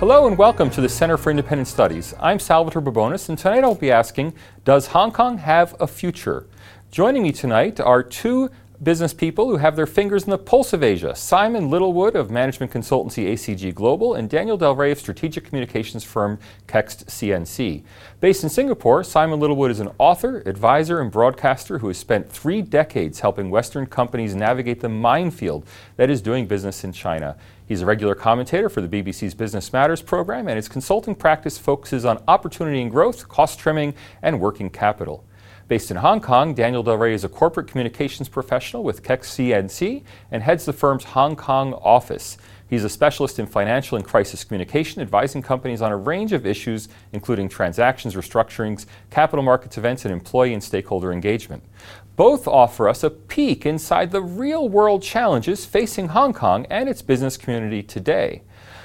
[0.00, 2.14] Hello and welcome to the Center for Independent Studies.
[2.18, 4.32] I'm Salvatore Babones, and tonight I'll be asking
[4.64, 6.46] Does Hong Kong have a future?
[6.90, 8.48] Joining me tonight are two
[8.82, 12.72] business people who have their fingers in the pulse of Asia Simon Littlewood of management
[12.72, 17.82] consultancy ACG Global and Daniel Del Re of strategic communications firm Kekst CNC.
[18.20, 22.62] Based in Singapore, Simon Littlewood is an author, advisor, and broadcaster who has spent three
[22.62, 27.36] decades helping Western companies navigate the minefield that is doing business in China.
[27.70, 32.04] He's a regular commentator for the BBC's Business Matters program, and his consulting practice focuses
[32.04, 35.24] on opportunity and growth, cost trimming, and working capital.
[35.68, 40.02] Based in Hong Kong, Daniel Del Re is a corporate communications professional with Kekst CNC
[40.32, 42.38] and heads the firm's Hong Kong office.
[42.68, 46.88] He's a specialist in financial and crisis communication, advising companies on a range of issues,
[47.12, 51.62] including transactions, restructurings, capital markets events, and employee and stakeholder engagement.
[52.20, 57.00] Both offer us a peek inside the real world challenges facing Hong Kong and its
[57.00, 58.42] business community today.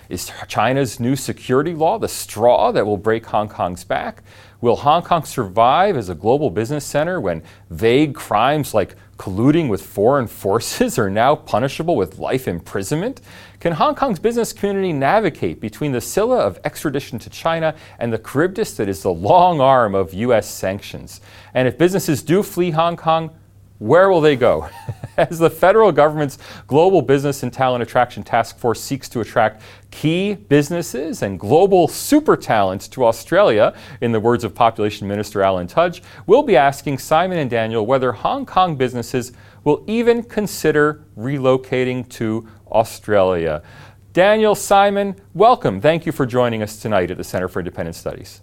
[0.08, 4.24] Is China's new security law the straw that will break Hong Kong's back?
[4.62, 9.82] Will Hong Kong survive as a global business center when vague crimes like colluding with
[9.82, 13.22] foreign forces are now punishable with life imprisonment?
[13.60, 18.18] Can Hong Kong's business community navigate between the Scylla of extradition to China and the
[18.18, 20.48] Charybdis that is the long arm of U.S.
[20.50, 21.22] sanctions?
[21.54, 23.32] And if businesses do flee Hong Kong,
[23.80, 24.70] where will they go?
[25.18, 29.62] As the federal government's Global Business and Talent Attraction Task Force seeks to attract
[29.96, 35.68] key businesses and global super talents to Australia, in the words of Population Minister Alan
[35.68, 39.32] Tudge, we'll be asking Simon and Daniel whether Hong Kong businesses
[39.64, 43.64] will even consider relocating to Australia.
[44.12, 45.80] Daniel, Simon, welcome.
[45.80, 48.42] Thank you for joining us tonight at the Center for Independent Studies.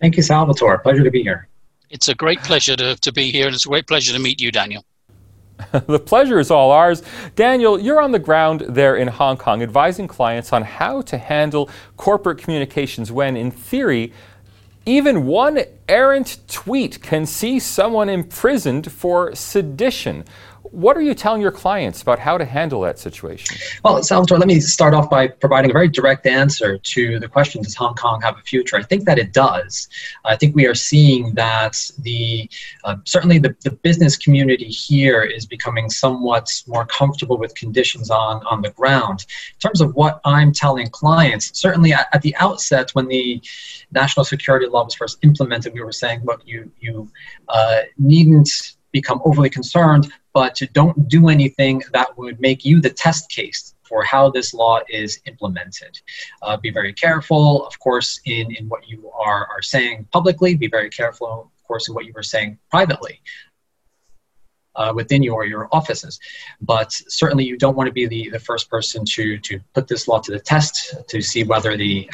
[0.00, 0.78] Thank you, Salvatore.
[0.78, 1.48] Pleasure to be here.
[1.90, 4.40] It's a great pleasure to, to be here, and it's a great pleasure to meet
[4.40, 4.82] you, Daniel.
[5.86, 7.02] the pleasure is all ours.
[7.34, 11.70] Daniel, you're on the ground there in Hong Kong advising clients on how to handle
[11.96, 14.12] corporate communications when, in theory,
[14.84, 20.24] even one errant tweet can see someone imprisoned for sedition.
[20.70, 23.56] What are you telling your clients about how to handle that situation?
[23.84, 27.62] Well, Salvatore, let me start off by providing a very direct answer to the question
[27.62, 28.76] Does Hong Kong have a future?
[28.76, 29.88] I think that it does.
[30.24, 32.48] I think we are seeing that the
[32.84, 38.44] uh, certainly the, the business community here is becoming somewhat more comfortable with conditions on,
[38.46, 39.26] on the ground.
[39.54, 43.42] In terms of what I'm telling clients, certainly at, at the outset, when the
[43.92, 47.10] national security law was first implemented, we were saying, look, you, you
[47.48, 53.22] uh, needn't become overly concerned, but don't do anything that would make you the test
[53.38, 55.92] case for how this law is implemented.
[56.42, 60.50] Uh, be very careful, of course, in, in what you are, are saying publicly.
[60.66, 63.20] Be very careful, of course, in what you are saying privately
[64.76, 66.18] uh, within your, your offices.
[66.60, 70.06] But certainly you don't want to be the, the first person to, to put this
[70.08, 72.08] law to the test to see whether, the,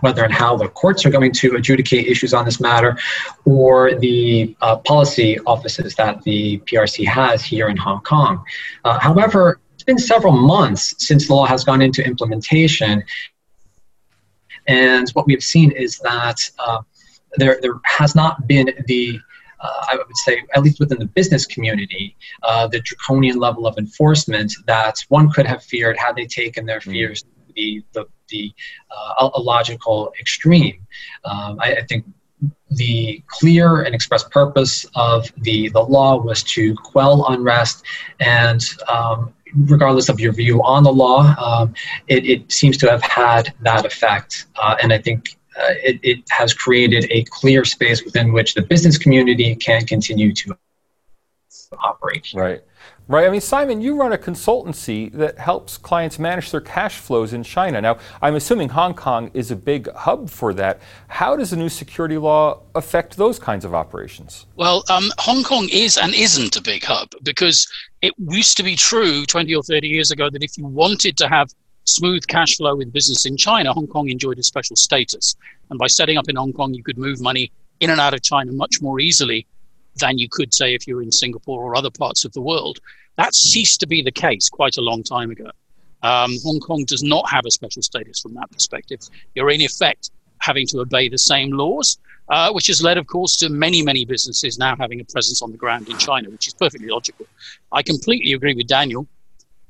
[0.00, 2.98] whether and how the courts are going to adjudicate issues on this matter
[3.44, 8.44] or the uh, policy offices that the PRC has here in Hong Kong.
[8.84, 13.04] Uh, however, it's been several months since the law has gone into implementation.
[14.66, 16.82] And what we've seen is that uh,
[17.36, 19.20] there, there has not been the
[19.60, 23.76] uh, I would say, at least within the business community, uh, the draconian level of
[23.78, 26.92] enforcement that one could have feared had they taken their mm.
[26.92, 28.52] fears to the, the, the
[28.90, 30.86] uh, a logical extreme.
[31.24, 32.04] Um, I, I, think
[32.70, 37.84] the clear and express purpose of the, the law was to quell unrest
[38.20, 41.74] and um, regardless of your view on the law, um,
[42.06, 44.46] it, it, seems to have had that effect.
[44.56, 48.62] Uh, and I think uh, it, it has created a clear space within which the
[48.62, 50.56] business community can continue to
[51.78, 52.32] operate.
[52.34, 52.62] Right.
[53.08, 53.26] Right.
[53.26, 57.42] I mean, Simon, you run a consultancy that helps clients manage their cash flows in
[57.42, 57.80] China.
[57.80, 60.82] Now, I'm assuming Hong Kong is a big hub for that.
[61.08, 64.44] How does the new security law affect those kinds of operations?
[64.56, 67.66] Well, um, Hong Kong is and isn't a big hub because
[68.02, 71.28] it used to be true 20 or 30 years ago that if you wanted to
[71.28, 71.48] have
[71.88, 75.36] smooth cash flow with business in China, Hong Kong enjoyed a special status.
[75.70, 77.50] And by setting up in Hong Kong, you could move money
[77.80, 79.46] in and out of China much more easily
[79.96, 82.78] than you could, say, if you were in Singapore or other parts of the world.
[83.16, 85.50] That ceased to be the case quite a long time ago.
[86.02, 89.00] Um, Hong Kong does not have a special status from that perspective.
[89.34, 91.98] You're in effect having to obey the same laws,
[92.28, 95.50] uh, which has led, of course, to many, many businesses now having a presence on
[95.50, 97.26] the ground in China, which is perfectly logical.
[97.72, 99.08] I completely agree with Daniel.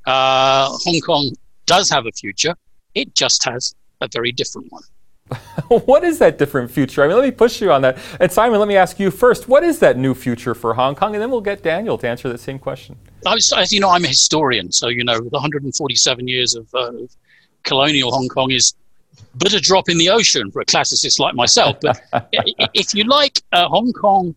[0.05, 1.35] Uh, Hong Kong
[1.69, 2.55] does have a future.
[2.95, 4.83] It just has a very different one.
[5.85, 7.03] what is that different future?
[7.03, 7.99] I mean, let me push you on that.
[8.19, 11.13] And Simon, let me ask you first what is that new future for Hong Kong?
[11.13, 12.97] And then we'll get Daniel to answer that same question.
[13.23, 14.71] Was, as you know, I'm a historian.
[14.71, 16.91] So, you know, the 147 years of uh,
[17.63, 18.73] colonial Hong Kong is
[19.35, 21.77] but a drop in the ocean for a classicist like myself.
[21.81, 22.01] But
[22.73, 24.35] if you like, uh, Hong Kong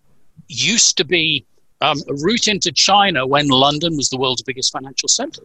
[0.48, 1.46] used to be
[1.80, 5.42] um, a route into China when London was the world's biggest financial center.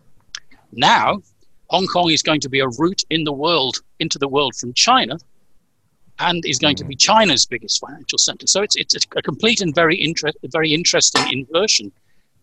[0.74, 1.22] Now,
[1.70, 4.74] Hong Kong is going to be a route in the world into the world from
[4.74, 5.18] China
[6.20, 7.00] and is going to be mm.
[7.00, 8.48] China's biggest financial center.
[8.48, 11.92] So it's, it's a complete and very, inter- very interesting inversion.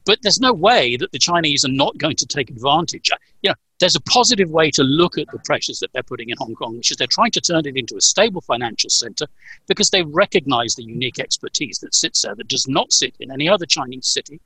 [0.06, 3.10] But there's no way that the Chinese are not going to take advantage.
[3.10, 6.28] Uh, you know, there's a positive way to look at the pressures that they're putting
[6.28, 9.26] in Hong Kong, which is they're trying to turn it into a stable financial center
[9.66, 13.48] because they recognize the unique expertise that sits there that does not sit in any
[13.48, 14.40] other Chinese city.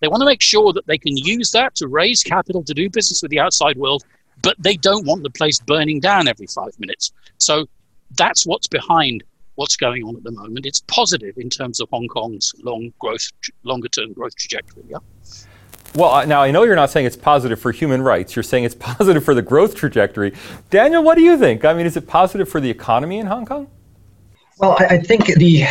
[0.00, 2.90] They want to make sure that they can use that to raise capital to do
[2.90, 4.04] business with the outside world,
[4.42, 7.12] but they don't want the place burning down every five minutes.
[7.38, 7.66] So
[8.16, 9.24] that's what's behind
[9.56, 10.66] what's going on at the moment.
[10.66, 13.28] It's positive in terms of Hong Kong's long growth,
[13.62, 14.84] longer term growth trajectory.
[14.88, 14.98] Yeah.
[15.94, 18.34] Well, now I know you're not saying it's positive for human rights.
[18.34, 20.34] You're saying it's positive for the growth trajectory.
[20.70, 21.64] Daniel, what do you think?
[21.64, 23.68] I mean, is it positive for the economy in Hong Kong?
[24.58, 25.64] Well, I, I think the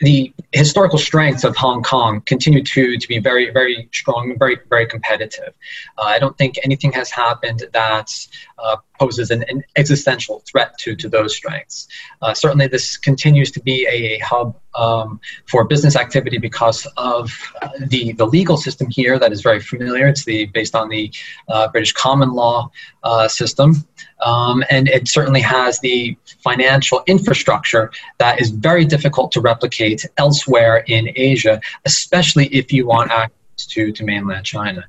[0.00, 4.86] the historical strengths of Hong Kong continue to, to be very, very strong, very, very
[4.86, 5.54] competitive.
[5.96, 8.10] Uh, I don't think anything has happened that
[8.58, 11.88] uh, poses an, an, existential threat to, to those strengths.
[12.20, 17.30] Uh, certainly, this continues to be a, a hub um, for business activity because of
[17.62, 20.08] uh, the, the legal system here that is very familiar.
[20.08, 21.12] It's the based on the
[21.48, 22.70] uh, British common law
[23.02, 23.86] uh, system.
[24.24, 30.84] Um, and it certainly has the financial infrastructure that is very difficult to replicate elsewhere
[30.86, 34.84] in Asia, especially if you want access to, to mainland China.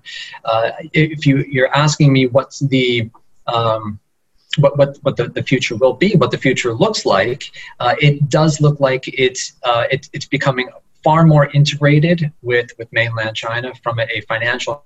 [0.46, 3.10] Uh, if you, you're asking me what's the
[3.48, 4.00] um,
[4.58, 8.28] what, what, what the, the future will be, what the future looks like, uh, it
[8.30, 10.70] does look like it's, uh, it, it's becoming
[11.04, 14.84] far more integrated with, with mainland China from a, a financial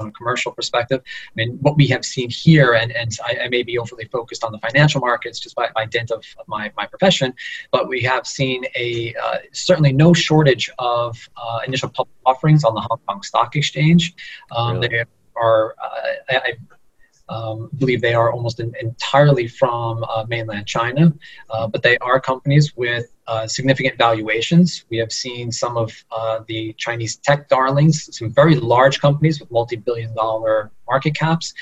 [0.00, 1.00] from a commercial perspective.
[1.04, 4.42] I mean, what we have seen here, and, and I, I may be overly focused
[4.44, 7.34] on the financial markets just by, by dint of, my, my profession,
[7.70, 12.74] but we have seen a uh, certainly no shortage of uh, initial public offerings on
[12.74, 14.14] the Hong Kong Stock Exchange.
[14.50, 14.88] Um, really?
[14.88, 15.04] They
[15.36, 16.52] are, uh, I, I
[17.28, 21.12] um, believe they are almost in, entirely from uh, mainland China,
[21.50, 24.84] uh, but they are companies with uh, significant valuations.
[24.90, 29.48] We have seen some of uh, the Chinese tech darlings, some very large companies with
[29.52, 31.54] multi billion dollar market caps,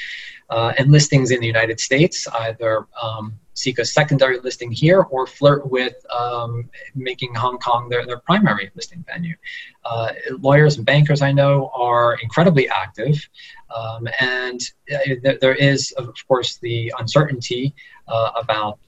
[0.48, 5.26] uh, and listings in the United States, either um, seek a secondary listing here or
[5.26, 9.36] flirt with um, making Hong Kong their, their primary listing venue.
[9.84, 13.28] Uh, lawyers and bankers I know are incredibly active,
[13.76, 14.58] um, and
[14.90, 17.74] uh, there is, of course, the uncertainty
[18.06, 18.78] about.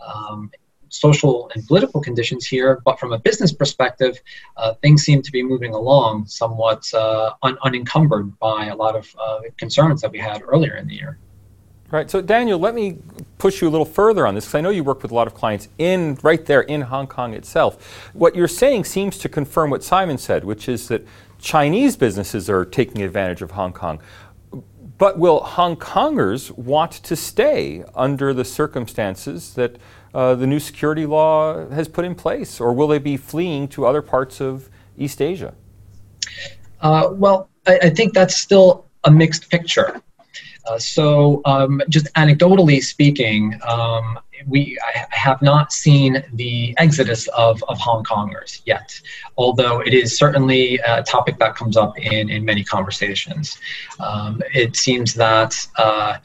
[0.00, 0.50] Um,
[0.90, 4.20] social and political conditions here, but from a business perspective,
[4.56, 9.14] uh, things seem to be moving along somewhat uh, un- unencumbered by a lot of
[9.18, 11.18] uh, concerns that we had earlier in the year.
[11.90, 12.08] Right.
[12.08, 12.98] So, Daniel, let me
[13.38, 15.26] push you a little further on this because I know you work with a lot
[15.26, 18.10] of clients in right there in Hong Kong itself.
[18.12, 21.04] What you're saying seems to confirm what Simon said, which is that
[21.40, 24.00] Chinese businesses are taking advantage of Hong Kong.
[24.98, 29.76] But will Hong Kongers want to stay under the circumstances that
[30.14, 33.86] uh, the new security law has put in place, or will they be fleeing to
[33.86, 34.68] other parts of
[34.98, 35.54] East Asia?
[36.80, 40.02] Uh, well, I, I think that's still a mixed picture.
[40.66, 47.62] Uh, so, um, just anecdotally speaking, um, we I have not seen the exodus of,
[47.68, 48.98] of Hong Kongers yet,
[49.36, 53.58] although it is certainly a topic that comes up in, in many conversations.
[53.98, 56.18] Um, it seems that uh,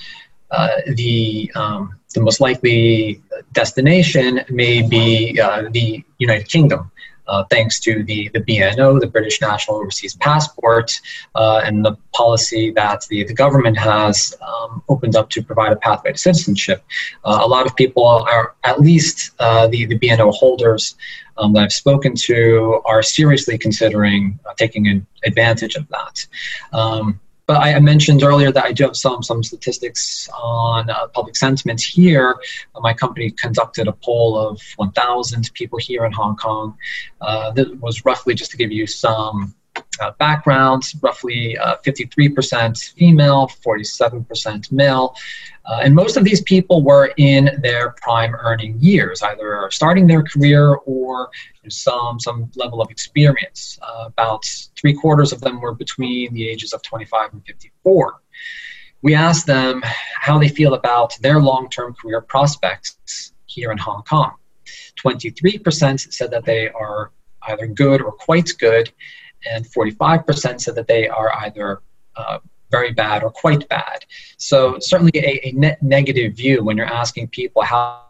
[0.51, 3.21] uh, the um, the most likely
[3.53, 6.91] destination may be uh, the United Kingdom
[7.27, 10.91] uh, thanks to the, the BNO, the British National Overseas Passport,
[11.35, 15.75] uh, and the policy that the, the government has um, opened up to provide a
[15.77, 16.83] pathway to citizenship.
[17.23, 20.95] Uh, a lot of people are, at least uh, the, the BNO holders
[21.37, 26.25] um, that I've spoken to, are seriously considering uh, taking advantage of that.
[26.73, 31.35] Um, but I, mentioned earlier that I do have some some statistics on uh, public
[31.35, 32.35] sentiment here.
[32.79, 36.75] My company conducted a poll of 1,000 people here in Hong Kong.
[37.21, 39.53] Uh, that was roughly just to give you some
[39.99, 45.15] uh, backgrounds, roughly 53% uh, female, 47% male.
[45.65, 50.23] Uh, and most of these people were in their prime earning years, either starting their
[50.23, 51.29] career or
[51.69, 53.79] some, some level of experience.
[53.81, 58.21] Uh, about three quarters of them were between the ages of 25 and 54.
[59.01, 59.81] We asked them
[60.19, 64.33] how they feel about their long term career prospects here in Hong Kong.
[65.03, 67.11] 23% said that they are
[67.47, 68.91] either good or quite good,
[69.49, 71.81] and 45% said that they are either
[72.15, 72.39] uh,
[72.71, 74.05] very bad, or quite bad.
[74.37, 78.01] So certainly a, a net negative view when you're asking people how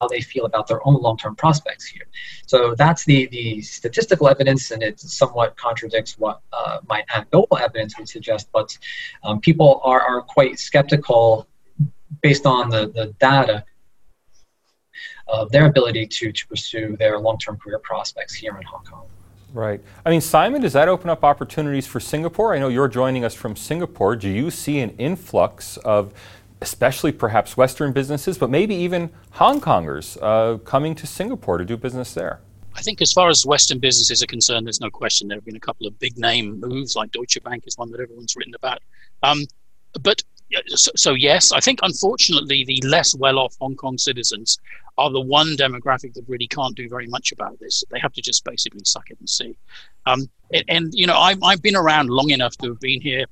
[0.00, 2.06] how they feel about their own long-term prospects here.
[2.46, 7.96] So that's the, the statistical evidence, and it somewhat contradicts what uh, my anecdotal evidence
[7.98, 8.48] would suggest.
[8.52, 8.76] But
[9.24, 11.48] um, people are, are quite skeptical
[12.22, 13.64] based on the, the data
[15.28, 19.06] of their ability to, to pursue their long-term career prospects here in Hong Kong.
[19.56, 19.80] Right.
[20.04, 22.54] I mean, Simon, does that open up opportunities for Singapore?
[22.54, 24.14] I know you're joining us from Singapore.
[24.14, 26.12] Do you see an influx of
[26.60, 31.74] especially perhaps Western businesses, but maybe even Hong Kongers uh, coming to Singapore to do
[31.78, 32.40] business there?
[32.74, 35.56] I think as far as Western businesses are concerned, there's no question there have been
[35.56, 38.80] a couple of big name moves, like Deutsche Bank is one that everyone's written about.
[39.22, 39.46] Um,
[40.02, 40.22] but
[40.68, 44.58] so, so, yes, I think unfortunately the less well-off Hong Kong citizens
[44.98, 47.84] are the one demographic that really can't do very much about this.
[47.90, 49.56] They have to just basically suck it and see.
[50.06, 53.26] Um, and, and, you know, I've, I've been around long enough to have been here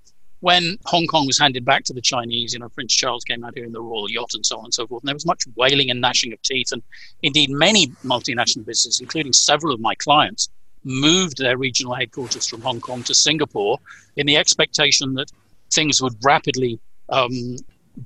[0.44, 3.54] when Hong Kong was handed back to the Chinese, you know, Prince Charles came out
[3.54, 5.02] here in the royal yacht and so on and so forth.
[5.02, 6.70] And there was much wailing and gnashing of teeth.
[6.70, 6.82] And
[7.22, 10.50] indeed, many multinational businesses, including several of my clients,
[10.84, 13.78] moved their regional headquarters from Hong Kong to Singapore
[14.16, 15.32] in the expectation that
[15.72, 16.78] things would rapidly
[17.08, 17.56] um,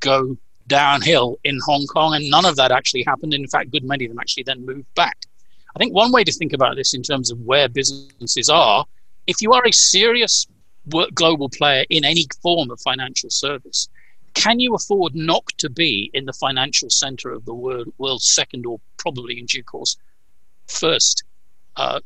[0.00, 0.37] go
[0.67, 2.14] downhill in Hong Kong.
[2.14, 3.35] And none of that actually happened.
[3.35, 5.17] In fact, good many of them actually then moved back.
[5.75, 8.85] I think one way to think about this in terms of where businesses are,
[9.26, 10.47] if you are a serious
[11.14, 13.88] global player in any form of financial service,
[14.35, 18.67] can you afford not to be in the financial center of the world, world's second
[18.67, 19.97] or probably in due course
[20.67, 21.25] first
[21.76, 22.00] uh,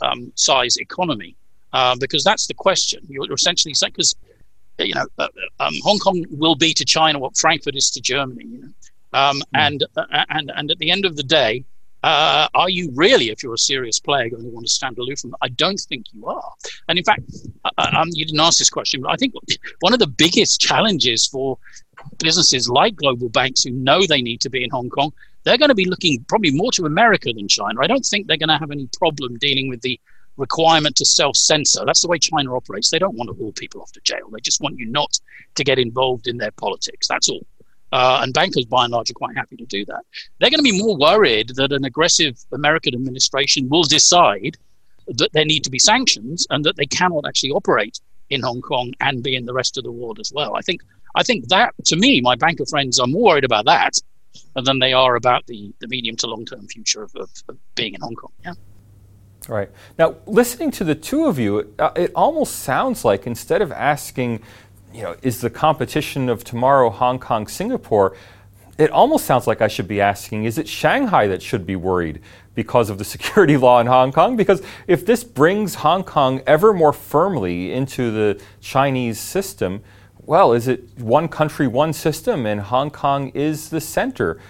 [0.00, 1.36] um, size economy?
[1.72, 3.00] Uh, because that's the question.
[3.08, 4.14] You're essentially saying, because
[4.78, 5.28] you know, uh,
[5.60, 8.44] um, Hong Kong will be to China what Frankfurt is to Germany.
[8.44, 8.68] You know?
[9.12, 9.42] Um, mm.
[9.54, 11.64] and uh, and and at the end of the day,
[12.02, 15.20] uh, are you really, if you're a serious player, going to want to stand aloof
[15.20, 15.38] from that?
[15.42, 16.52] I don't think you are.
[16.88, 17.22] And in fact,
[17.64, 19.34] uh, uh, um, you didn't ask this question, but I think
[19.80, 21.58] one of the biggest challenges for
[22.18, 25.12] businesses like global banks who know they need to be in Hong Kong,
[25.44, 27.80] they're going to be looking probably more to America than China.
[27.80, 29.98] I don't think they're going to have any problem dealing with the
[30.36, 31.84] requirement to self censor.
[31.84, 32.90] That's the way China operates.
[32.90, 34.28] They don't want to haul people off to jail.
[34.30, 35.18] They just want you not
[35.54, 37.08] to get involved in their politics.
[37.08, 37.46] That's all.
[37.92, 40.02] Uh, and bankers, by and large, are quite happy to do that.
[40.38, 44.56] They're going to be more worried that an aggressive American administration will decide
[45.06, 48.92] that there need to be sanctions and that they cannot actually operate in Hong Kong
[49.00, 50.56] and be in the rest of the world as well.
[50.56, 50.82] I think
[51.14, 53.98] I think that to me, my banker friends are more worried about that
[54.54, 57.94] than they are about the, the medium to long term future of, of, of, being
[57.94, 58.32] in Hong Kong.
[58.44, 58.52] Yeah.
[59.48, 59.70] Right.
[59.98, 64.42] Now, listening to the two of you, uh, it almost sounds like instead of asking
[64.96, 68.16] you know, is the competition of tomorrow Hong Kong, Singapore?
[68.78, 72.20] It almost sounds like I should be asking, is it Shanghai that should be worried
[72.54, 74.36] because of the security law in Hong Kong?
[74.36, 79.82] Because if this brings Hong Kong ever more firmly into the Chinese system,
[80.24, 84.40] well, is it one country, one system, and Hong Kong is the center?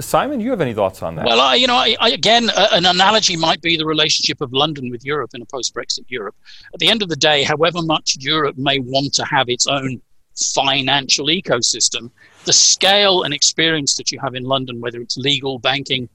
[0.00, 1.26] Simon, you have any thoughts on that?
[1.26, 4.52] Well, I, you know, I, I, again, uh, an analogy might be the relationship of
[4.52, 6.34] London with Europe in a post-Brexit Europe.
[6.74, 10.00] At the end of the day, however much Europe may want to have its own
[10.54, 12.10] financial ecosystem,
[12.44, 16.08] the scale and experience that you have in London, whether it's legal, banking,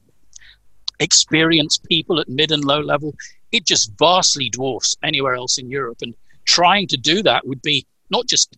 [0.99, 3.13] experienced people at mid and low level,
[3.51, 5.99] it just vastly dwarfs anywhere else in Europe.
[6.01, 6.13] And
[6.45, 8.57] trying to do that would be not just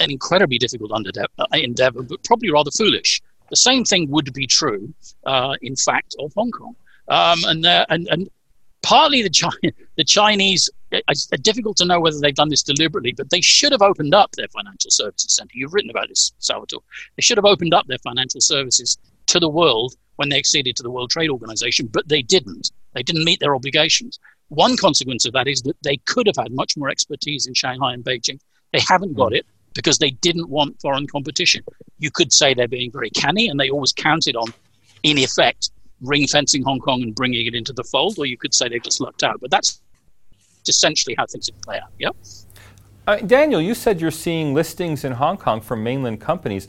[0.00, 0.92] an incredibly difficult
[1.52, 3.20] endeavor, but probably rather foolish.
[3.50, 4.92] The same thing would be true,
[5.26, 6.76] uh, in fact, of Hong Kong.
[7.08, 8.30] Um, and, uh, and, and
[8.82, 13.30] partly the, Chi- the Chinese, it's difficult to know whether they've done this deliberately, but
[13.30, 15.50] they should have opened up their financial services center.
[15.54, 16.82] You've written about this, Salvatore.
[17.16, 20.82] They should have opened up their financial services to the world when they acceded to
[20.82, 22.70] the World Trade Organization, but they didn't.
[22.94, 24.18] They didn't meet their obligations.
[24.48, 27.92] One consequence of that is that they could have had much more expertise in Shanghai
[27.92, 28.38] and Beijing.
[28.72, 31.64] They haven't got it because they didn't want foreign competition.
[31.98, 34.52] You could say they're being very canny and they always counted on,
[35.02, 38.54] in effect, ring fencing Hong Kong and bringing it into the fold, or you could
[38.54, 39.40] say they just lucked out.
[39.40, 39.80] But that's
[40.68, 41.90] essentially how things play out.
[41.98, 42.10] Yeah.
[43.06, 46.68] Uh, Daniel, you said you're seeing listings in Hong Kong from mainland companies.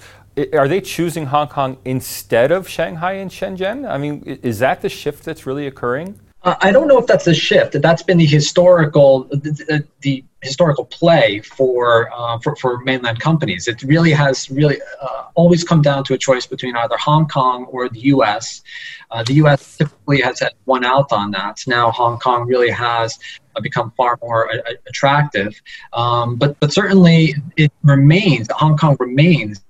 [0.53, 3.89] are they choosing Hong Kong instead of Shanghai and Shenzhen?
[3.89, 6.19] I mean, is that the shift that's really occurring?
[6.45, 7.81] I don't know if that's a shift.
[7.81, 13.67] That's been the historical the, the historical play for, uh, for for mainland companies.
[13.67, 17.65] It really has really uh, always come down to a choice between either Hong Kong
[17.65, 18.61] or the U.S.
[19.09, 19.77] Uh, the U.S.
[19.77, 21.63] typically has had one out on that.
[21.65, 23.17] Now Hong Kong really has
[23.55, 25.59] uh, become far more uh, attractive,
[25.93, 28.47] um, but but certainly it remains.
[28.51, 29.64] Hong Kong remains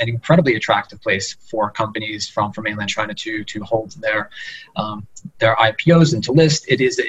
[0.00, 4.30] an incredibly attractive place for companies from, from mainland China to to hold their
[4.76, 5.06] um,
[5.38, 6.64] their IPOs and to list.
[6.68, 7.00] It is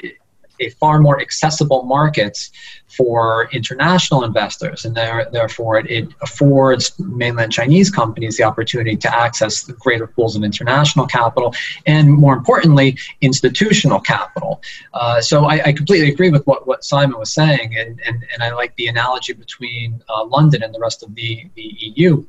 [0.60, 2.48] a far more accessible market
[2.86, 9.14] for international investors, and there, therefore it, it, affords mainland Chinese companies the opportunity to
[9.14, 11.54] access the greater pools of international capital,
[11.84, 14.62] and more importantly, institutional capital.
[14.94, 18.42] Uh, so I, I, completely agree with what, what Simon was saying, and, and, and
[18.42, 22.24] I like the analogy between uh, London and the rest of the, the EU.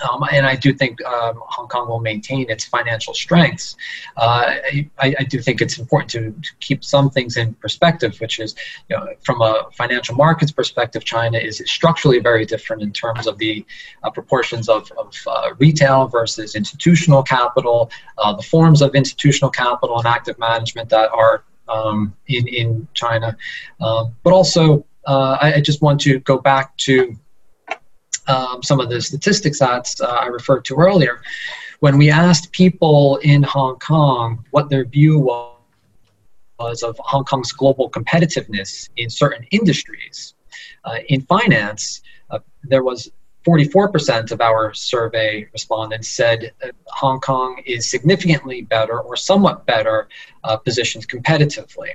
[0.00, 3.76] Um, and I do think um, Hong Kong will maintain its financial strengths.
[4.16, 4.54] Uh,
[4.98, 8.54] I, I, do think it's important to, keep some things in perspective, which is,
[8.88, 13.38] you know, from a financial markets perspective, China is structurally very different in terms of
[13.38, 13.64] the
[14.02, 19.98] uh, proportions of, of uh, retail versus institutional capital, uh, the forms of institutional capital
[19.98, 23.36] and active management that are um, in, in China.
[23.80, 27.16] Um, but also, uh, I, I just want to go back to
[28.28, 31.20] um, some of the statistics that uh, I referred to earlier,
[31.80, 37.90] when we asked people in Hong Kong what their view was, of Hong Kong's global
[37.90, 40.34] competitiveness in certain industries,
[40.84, 43.10] uh, in finance, uh, there was
[43.46, 46.52] 44% of our survey respondents said
[46.88, 50.08] Hong Kong is significantly better or somewhat better
[50.44, 51.92] uh, positioned competitively.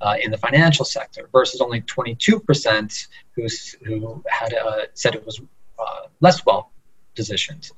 [0.00, 3.06] Uh, in the financial sector versus only 22%
[3.36, 3.46] who,
[3.84, 5.40] who had uh, said it was
[6.20, 6.72] less well
[7.14, 7.70] positioned.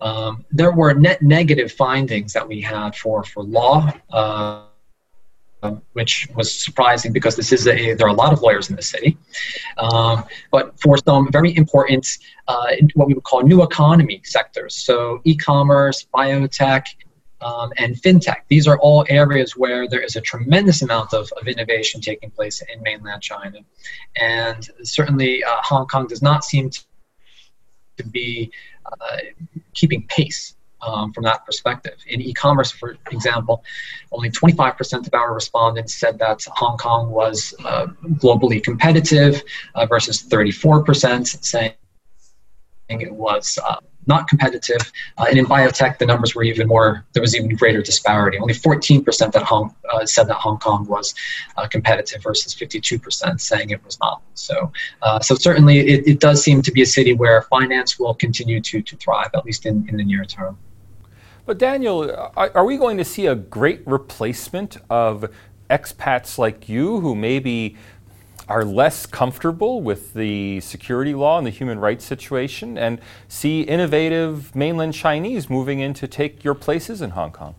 [0.00, 3.92] Um, there were net negative findings that we had for for law.
[4.10, 4.62] Uh,
[5.94, 8.82] which was surprising because this is a there are a lot of lawyers in the
[8.82, 9.16] city,
[9.78, 12.06] um, but for some very important
[12.46, 16.84] uh, what we would call new economy sectors, so e-commerce, biotech,
[17.40, 18.40] um, and fintech.
[18.48, 22.62] These are all areas where there is a tremendous amount of, of innovation taking place
[22.72, 23.58] in mainland China.
[24.16, 26.70] And certainly, uh, Hong Kong does not seem
[27.96, 28.50] to be
[28.86, 29.16] uh,
[29.74, 31.94] keeping pace um, from that perspective.
[32.06, 33.64] In e commerce, for example,
[34.12, 39.42] only 25% of our respondents said that Hong Kong was uh, globally competitive
[39.74, 41.72] uh, versus 34% saying
[42.88, 43.76] it was uh,
[44.06, 44.92] not competitive.
[45.18, 48.38] Uh, and in biotech, the numbers were even more, there was even greater disparity.
[48.38, 51.14] Only 14% that Hong, uh, said that Hong Kong was
[51.56, 54.22] uh, competitive versus 52% saying it was not.
[54.34, 58.14] So, uh, so certainly it, it does seem to be a city where finance will
[58.14, 60.58] continue to, to thrive, at least in, in the near term.
[61.44, 65.32] But Daniel, are, are we going to see a great replacement of
[65.70, 67.76] expats like you who maybe
[68.48, 74.54] are less comfortable with the security law and the human rights situation and see innovative
[74.54, 77.54] mainland Chinese moving in to take your places in Hong Kong?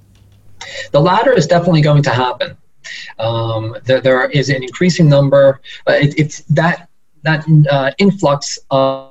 [0.91, 2.57] The latter is definitely going to happen.
[3.19, 5.61] Um, there, there is an increasing number.
[5.87, 6.89] Uh, it, it's that
[7.23, 9.06] that uh, influx of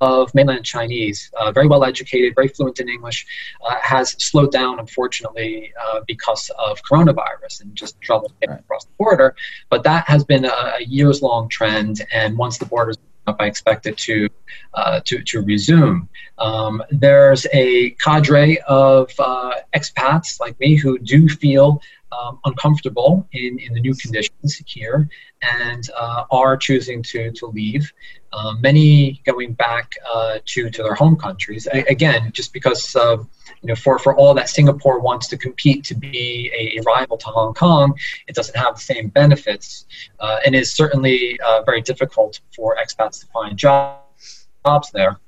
[0.00, 3.26] of mainland Chinese, uh, very well educated, very fluent in English,
[3.66, 8.60] uh, has slowed down, unfortunately, uh, because of coronavirus and just trouble getting right.
[8.60, 9.34] across the border.
[9.70, 13.40] But that has been a, a years long trend, and once the borders open up,
[13.40, 14.28] I expect it to,
[14.74, 16.08] uh, to, to resume.
[16.38, 21.80] Um, there's a cadre of uh, expats like me who do feel
[22.18, 25.08] um, uncomfortable in, in the new conditions here
[25.42, 27.92] and uh, are choosing to, to leave.
[28.32, 31.66] Uh, many going back uh, to, to their home countries.
[31.66, 36.50] Again, just because you know, for, for all that Singapore wants to compete to be
[36.54, 37.94] a, a rival to Hong Kong,
[38.28, 39.86] it doesn't have the same benefits
[40.20, 45.18] uh, and is certainly uh, very difficult for expats to find jobs there.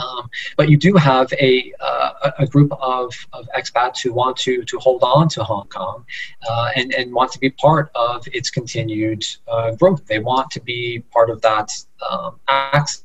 [0.00, 4.62] Um, but you do have a, uh, a group of, of expats who want to,
[4.64, 6.04] to hold on to Hong Kong
[6.48, 10.06] uh, and, and want to be part of its continued uh, growth.
[10.06, 11.70] They want to be part of that
[12.08, 13.02] um, access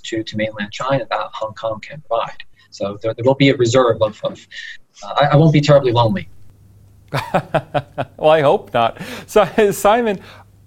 [0.00, 2.42] to, to mainland China that Hong Kong can provide.
[2.70, 4.46] So there, there will be a reserve of, of
[5.02, 6.28] uh, I, I won't be terribly lonely.
[8.16, 9.00] well, I hope not.
[9.26, 10.20] So, Simon,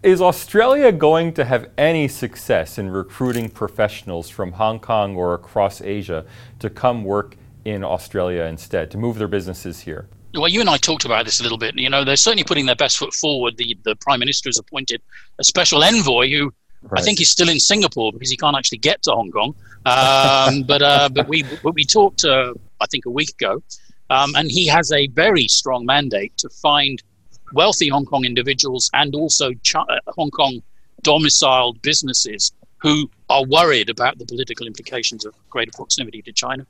[0.06, 5.82] is Australia going to have any success in recruiting professionals from Hong Kong or across
[5.82, 6.24] Asia
[6.60, 10.08] to come work in Australia instead, to move their businesses here?
[10.36, 11.76] Well, you and I talked about this a little bit.
[11.76, 13.58] You know, they're certainly putting their best foot forward.
[13.58, 15.02] The, the Prime Minister has appointed
[15.40, 17.02] a special envoy who right.
[17.02, 19.56] I think is still in Singapore because he can't actually get to Hong Kong.
[19.88, 23.64] Um, but uh, but we we talked, uh, I think, a week ago,
[24.12, 27.02] um, and he has a very strong mandate to find–
[27.54, 30.62] wealthy Hong Kong individuals and also Ch- uh, Hong Kong
[31.02, 36.66] domiciled businesses who are worried about the political implications of greater proximity to China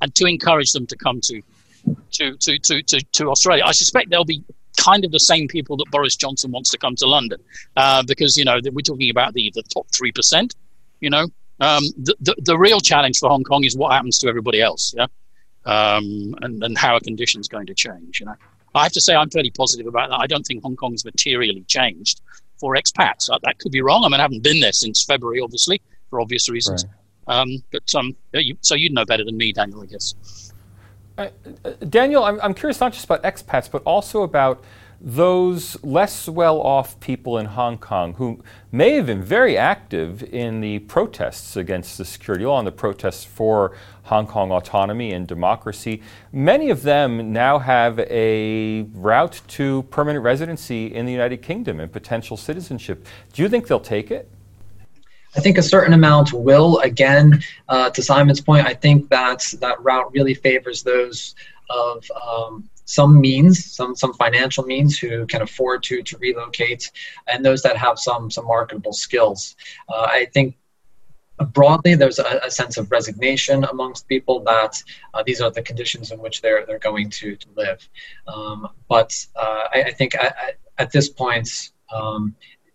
[0.00, 1.42] and to encourage them to come to
[2.10, 3.64] to, to, to, to, to Australia.
[3.64, 4.44] I suspect they'll be
[4.76, 7.40] kind of the same people that Boris Johnson wants to come to London
[7.76, 10.54] uh, because, you know, we're talking about the, the top 3%,
[11.00, 11.26] you know.
[11.60, 14.94] Um, the, the, the, real challenge for Hong Kong is what happens to everybody else,
[14.96, 15.08] yeah,
[15.66, 18.34] um, and, and how are conditions going to change, you know.
[18.74, 20.20] I have to say I'm fairly positive about that.
[20.20, 22.20] I don't think Hong Kong has materially changed
[22.58, 23.30] for expats.
[23.30, 24.04] Uh, that could be wrong.
[24.04, 26.84] I mean, I haven't been there since February, obviously, for obvious reasons.
[26.84, 27.40] Right.
[27.40, 30.52] Um, but um, you, so you'd know better than me, Daniel, I guess.
[31.16, 31.28] Uh,
[31.64, 34.62] uh, Daniel, I'm, I'm curious not just about expats, but also about
[35.00, 40.60] those less well off people in Hong Kong who may have been very active in
[40.60, 46.02] the protests against the security law and the protests for Hong Kong autonomy and democracy.
[46.32, 51.90] Many of them now have a route to permanent residency in the United Kingdom and
[51.90, 53.06] potential citizenship.
[53.32, 54.28] Do you think they'll take it?
[55.36, 56.80] I think a certain amount will.
[56.80, 61.36] Again, uh, to Simon's point, I think that that route really favors those
[61.70, 66.90] of um, some means, some some financial means, who can afford to to relocate,
[67.28, 69.54] and those that have some some marketable skills.
[69.88, 70.56] Uh, I think
[71.52, 74.82] broadly there's a, a, sense of resignation amongst people that
[75.14, 77.88] uh, these are the conditions in which they're they're going to to live.
[78.26, 81.48] Um, but uh, I, I, think at, at this point.
[81.92, 82.34] Um,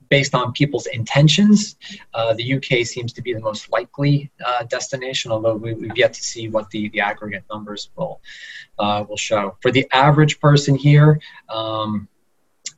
[0.10, 1.76] based on people's intentions,
[2.14, 6.14] uh, the UK seems to be the most likely uh, destination, although we, have yet
[6.14, 8.22] to see what the, the aggregate numbers will,
[8.80, 9.58] uh, will show.
[9.62, 12.08] For the average person here, um,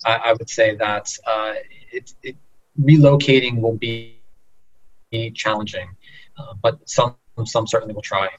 [0.06, 1.54] I, I, would say that uh,
[1.92, 2.36] it, it,
[2.80, 4.20] relocating will be
[5.34, 5.90] challenging,
[6.38, 8.30] uh, but some, some certainly will try.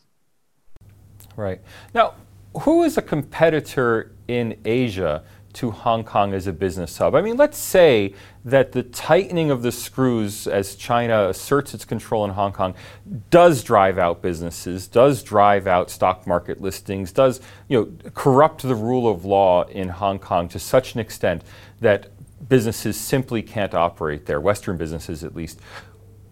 [1.37, 1.61] Right.
[1.95, 2.15] Now,
[2.63, 5.25] who is a competitor in Asia?
[5.59, 7.17] To Hong Kong as a business hub.
[7.17, 12.25] I mean, let's say that the tightening of the screws as China asserts its control
[12.25, 12.75] in Hong Kong
[13.31, 18.77] does drive out businesses, does drive out stock market listings, does you know corrupt the
[18.77, 21.43] rule of law in Hong Kong to such an extent
[21.81, 22.09] that
[22.49, 25.59] businesses simply can't operate there, Western businesses at least.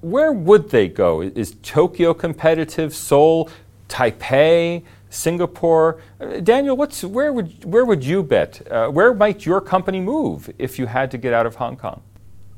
[0.02, 1.20] Where would they go?
[1.20, 2.94] Is Tokyo competitive?
[2.94, 3.50] Seoul,
[3.88, 4.84] Taipei?
[5.10, 6.00] Singapore.
[6.20, 8.66] Uh, Daniel, what's, where, would, where would you bet?
[8.70, 12.02] Uh, where might your company move if you had to get out of Hong Kong?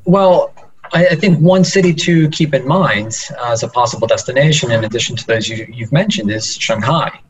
[0.05, 0.55] Well,
[0.93, 4.85] I, I think one city to keep in mind uh, as a possible destination, in
[4.85, 7.21] addition to those you, have mentioned, is Shanghai.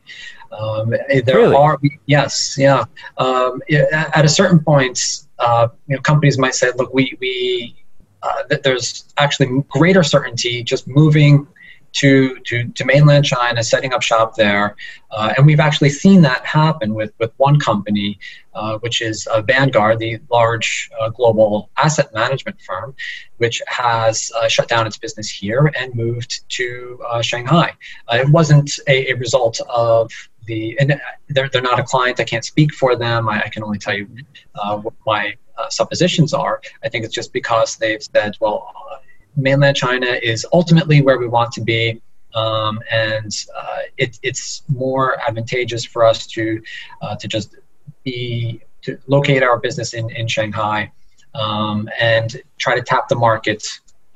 [0.51, 1.55] Um, there really?
[1.55, 2.85] are yes, yeah.
[3.19, 3.61] Um,
[3.93, 7.77] at a certain point, uh, you know, companies might say, "Look, we we
[8.23, 11.47] uh, there's actually greater certainty just moving
[11.93, 14.77] to, to, to mainland China, setting up shop there.
[15.11, 18.19] Uh, and we've actually seen that happen with, with one company,
[18.55, 22.95] uh, which is uh, Vanguard, the large uh, global asset management firm,
[23.39, 27.73] which has uh, shut down its business here and moved to uh, Shanghai.
[28.13, 30.11] it wasn't a, a result of
[30.47, 33.63] the, and they're, they're not a client, I can't speak for them, I, I can
[33.63, 34.09] only tell you
[34.55, 35.35] what my
[35.71, 36.61] suppositions are.
[36.85, 38.73] I think it's just because they've said, well,
[39.39, 42.01] mainland China is ultimately where we want to be.
[42.35, 46.61] Um, and uh, it, it's more advantageous for us to
[47.01, 47.57] uh, to just
[48.05, 50.93] be to locate our business in, in Shanghai
[51.35, 53.67] um, and try to tap the market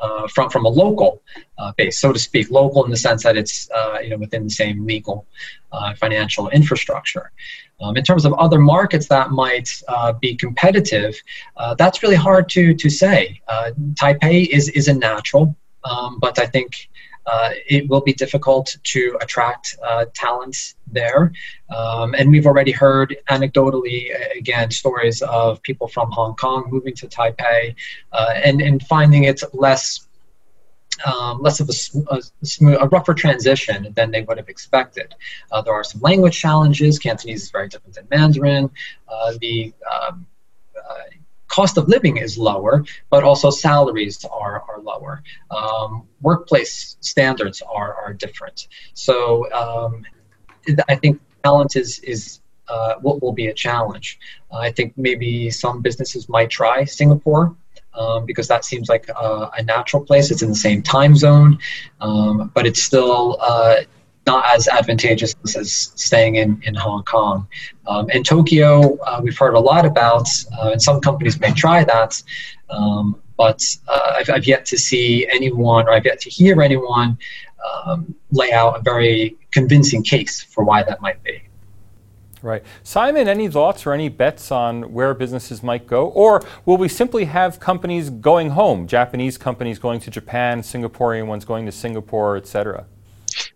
[0.00, 1.22] uh, from from a local
[1.58, 4.44] uh, base, so to speak, local in the sense that it's uh, you know within
[4.44, 5.26] the same legal
[5.72, 7.32] uh, financial infrastructure.
[7.80, 11.20] Um, in terms of other markets that might uh, be competitive,
[11.56, 13.40] uh, that's really hard to to say.
[13.94, 16.88] Taipei is is a natural, um, but I think
[17.26, 21.32] uh, it will be difficult to attract uh, talents there.
[21.74, 27.06] Um, and we've already heard anecdotally, again, stories of people from Hong Kong moving to
[27.06, 27.74] Taipei
[28.12, 30.08] uh, and, and finding it less.
[31.06, 35.14] Um, less of a, a, smooth, a rougher transition than they would have expected.
[35.50, 36.98] Uh, there are some language challenges.
[36.98, 38.70] Cantonese is very different than Mandarin.
[39.08, 40.26] Uh, the um,
[40.76, 40.94] uh,
[41.48, 45.22] cost of living is lower, but also salaries are, are lower.
[45.50, 48.68] Um, workplace standards are, are different.
[48.94, 50.04] So um,
[50.88, 54.18] I think talent is, is uh, what will be a challenge.
[54.50, 57.54] Uh, I think maybe some businesses might try Singapore.
[57.94, 60.30] Um, because that seems like a, a, natural place.
[60.30, 61.58] It's in the same time zone,
[62.00, 63.82] um, but it's still uh,
[64.26, 67.46] not as advantageous as staying in, in Hong Kong.
[67.86, 70.28] Um, in Tokyo, uh, we've heard a lot about,
[70.58, 72.22] uh, and some companies may try that,
[72.70, 77.18] um, but uh, I've, I've, yet to see anyone, or I've yet to hear anyone
[77.86, 81.42] um, lay out a very convincing case for why that might be.
[82.42, 82.64] Right.
[82.82, 86.08] Simon, any thoughts or any bets on where businesses might go?
[86.08, 91.44] Or will we simply have companies going home, Japanese companies going to Japan, Singaporean ones
[91.44, 92.84] going to Singapore, et cetera?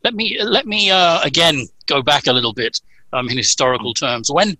[0.04, 2.80] Let me let me uh, again go back a little bit
[3.12, 4.30] um, in historical terms.
[4.30, 4.56] When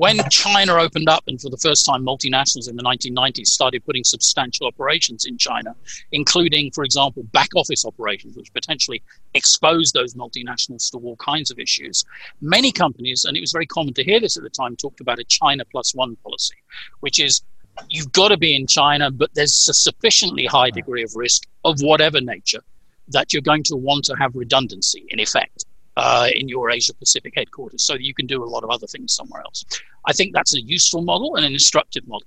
[0.00, 4.02] when China opened up, and for the first time, multinationals in the 1990s started putting
[4.02, 5.76] substantial operations in China,
[6.10, 9.02] including, for example, back office operations, which potentially
[9.34, 12.02] exposed those multinationals to all kinds of issues.
[12.40, 15.18] Many companies, and it was very common to hear this at the time, talked about
[15.18, 16.56] a China plus one policy,
[17.00, 17.42] which is
[17.90, 21.78] you've got to be in China, but there's a sufficiently high degree of risk of
[21.82, 22.62] whatever nature
[23.08, 27.34] that you're going to want to have redundancy in effect uh, in your Asia Pacific
[27.36, 29.64] headquarters so that you can do a lot of other things somewhere else.
[30.06, 32.26] I think that's a useful model and an instructive model.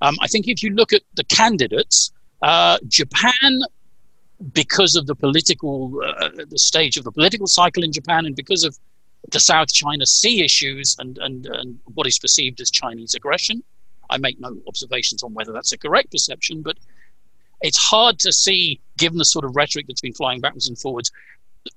[0.00, 3.62] Um, I think if you look at the candidates, uh, Japan,
[4.52, 8.62] because of the political, uh, the stage of the political cycle in Japan, and because
[8.62, 8.78] of
[9.32, 13.64] the South China Sea issues and, and, and what is perceived as Chinese aggression,
[14.10, 16.78] I make no observations on whether that's a correct perception, but
[17.60, 21.10] it's hard to see, given the sort of rhetoric that's been flying backwards and forwards,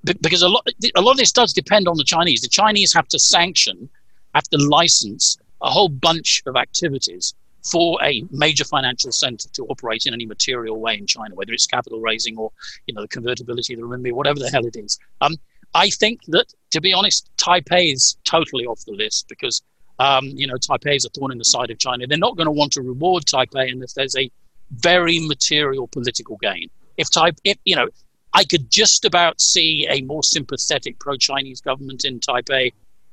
[0.03, 2.41] because a lot, a lot of this does depend on the Chinese.
[2.41, 3.89] The Chinese have to sanction,
[4.33, 10.05] have to license a whole bunch of activities for a major financial center to operate
[10.05, 12.51] in any material way in China, whether it's capital raising or
[12.87, 14.99] you know the convertibility of the renminbi, whatever the hell it is.
[15.21, 15.35] Um,
[15.73, 19.61] I think that, to be honest, Taipei is totally off the list because
[19.99, 22.07] um, you know Taipei is a thorn in the side of China.
[22.07, 24.31] They're not going to want to reward Taipei unless there's a
[24.71, 26.69] very material political gain.
[26.97, 27.89] If type, if you know,
[28.33, 32.71] I could just about see a more sympathetic pro-Chinese government in Taipei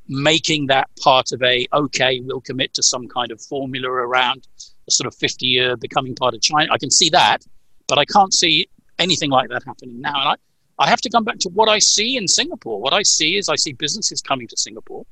[0.09, 4.47] making that part of a okay, we'll commit to some kind of formula around
[4.87, 6.73] a sort of 50 year becoming part of China.
[6.73, 7.45] I can see that,
[7.87, 10.15] but I can't see anything like that happening now.
[10.21, 12.81] And I, I have to come back to what I see in Singapore.
[12.81, 15.05] What I see is I see businesses coming to Singapore.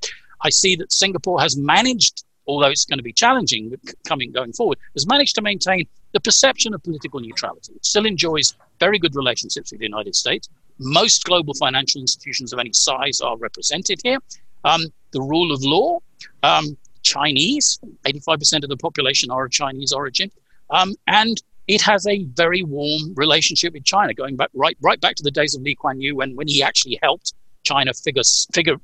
[0.42, 3.74] I see that Singapore has managed, although it's going to be challenging
[4.06, 7.74] coming going forward, has managed to maintain the perception of political neutrality.
[7.74, 10.48] It still enjoys very good relationships with the United States.
[10.78, 14.18] Most global financial institutions of any size are represented here.
[14.64, 15.98] Um, the rule of law,
[16.42, 20.30] um, Chinese, 85% of the population are of Chinese origin.
[20.70, 21.36] Um, and
[21.68, 25.30] it has a very warm relationship with China, going back right right back to the
[25.30, 28.22] days of Lee Kuan Yew, when when he actually helped China figure
[28.54, 28.76] figure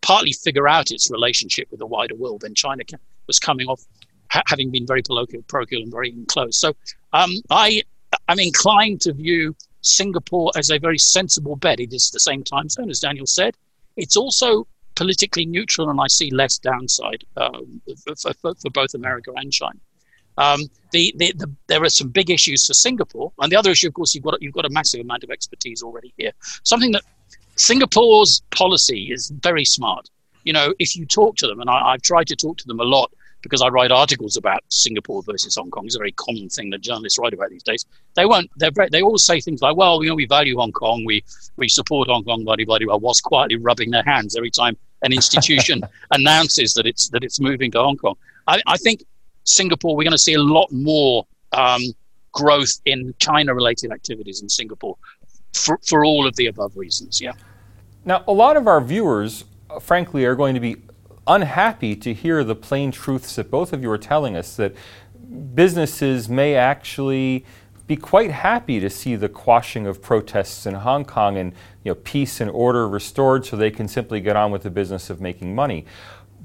[0.00, 2.40] partly figure out its relationship with the wider world.
[2.40, 2.84] Then China
[3.26, 3.82] was coming off
[4.30, 6.54] ha- having been very parochial, parochial and very enclosed.
[6.54, 6.74] So
[7.12, 7.82] um, I
[8.28, 11.80] I'm inclined to view Singapore as a very sensible bet.
[11.80, 13.56] It is the same time zone, as Daniel said.
[13.96, 19.32] It's also politically neutral, and I see less downside um, for, for, for, both America
[19.36, 19.78] and China.
[20.36, 20.62] Um,
[20.92, 23.94] the, the, the, there are some big issues for Singapore, and the other issue, of
[23.94, 26.32] course, you've got you've got a massive amount of expertise already here.
[26.62, 27.02] Something that
[27.56, 30.08] Singapore's policy is very smart.
[30.44, 32.80] You know, if you talk to them, and I, I've tried to talk to them
[32.80, 33.12] a lot
[33.42, 35.86] because I write articles about Singapore versus Hong Kong.
[35.86, 37.86] It's a very common thing that journalists write about these days.
[38.14, 41.04] They won't—they're—they always say things like, "Well, you know, we value Hong Kong.
[41.04, 41.24] We
[41.56, 42.96] we support Hong Kong." Blah blah blah.
[42.96, 47.70] Whilst quietly rubbing their hands every time an institution announces that it's that it's moving
[47.72, 48.16] to Hong Kong.
[48.46, 49.04] I, I think
[49.44, 49.96] Singapore.
[49.96, 51.82] We're going to see a lot more um,
[52.32, 54.96] growth in China-related activities in Singapore
[55.54, 57.20] for for all of the above reasons.
[57.20, 57.32] Yeah.
[58.04, 60.76] Now, a lot of our viewers, uh, frankly, are going to be
[61.30, 64.74] unhappy to hear the plain truths that both of you are telling us that
[65.54, 67.44] businesses may actually
[67.86, 71.52] be quite happy to see the quashing of protests in Hong Kong and
[71.84, 75.08] you know, peace and order restored so they can simply get on with the business
[75.08, 75.84] of making money.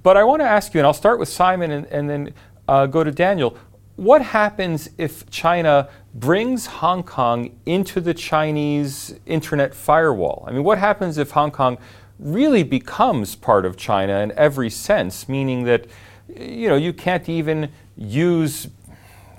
[0.03, 2.33] But I want to ask you, and I'll start with Simon and, and then
[2.67, 3.57] uh, go to Daniel.
[3.95, 10.45] What happens if China brings Hong Kong into the Chinese internet firewall?
[10.47, 11.77] I mean, what happens if Hong Kong
[12.19, 15.87] really becomes part of China in every sense, meaning that
[16.27, 18.67] you know you can't even use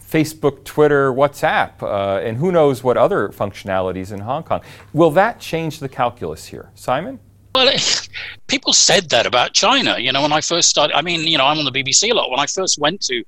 [0.00, 4.60] Facebook, Twitter, WhatsApp, uh, and who knows what other functionalities in Hong Kong.
[4.92, 7.18] Will that change the calculus here, Simon?
[7.54, 7.74] Well,
[8.46, 9.98] people said that about China.
[9.98, 12.14] You know, when I first started, I mean, you know, I'm on the BBC a
[12.14, 12.30] lot.
[12.30, 13.24] When I first went to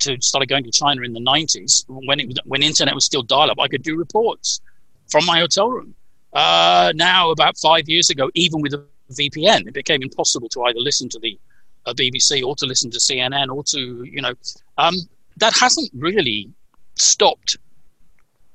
[0.00, 3.58] to started going to China in the 90s, when it when internet was still dial-up,
[3.58, 4.60] I could do reports
[5.10, 5.94] from my hotel room.
[6.32, 10.80] Uh, now, about five years ago, even with a VPN, it became impossible to either
[10.80, 11.38] listen to the
[11.86, 14.34] uh, BBC or to listen to CNN or to, you know,
[14.78, 14.94] um,
[15.36, 16.50] that hasn't really
[16.94, 17.58] stopped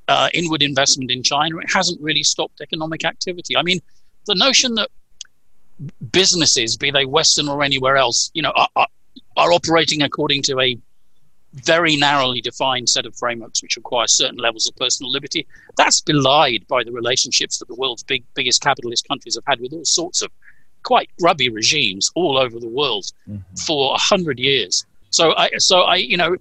[0.07, 1.57] uh, inward investment in China.
[1.57, 3.57] It hasn't really stopped economic activity.
[3.57, 3.79] I mean,
[4.25, 4.89] the notion that
[6.11, 8.87] businesses, be they Western or anywhere else, you know, are, are,
[9.35, 10.77] are operating according to a
[11.63, 15.47] very narrowly defined set of frameworks which require certain levels of personal liberty.
[15.77, 19.73] That's belied by the relationships that the world's big, biggest capitalist countries have had with
[19.73, 20.31] all sorts of
[20.83, 23.55] quite grubby regimes all over the world mm-hmm.
[23.55, 24.85] for a hundred years.
[25.09, 26.37] So, I, so I, you know,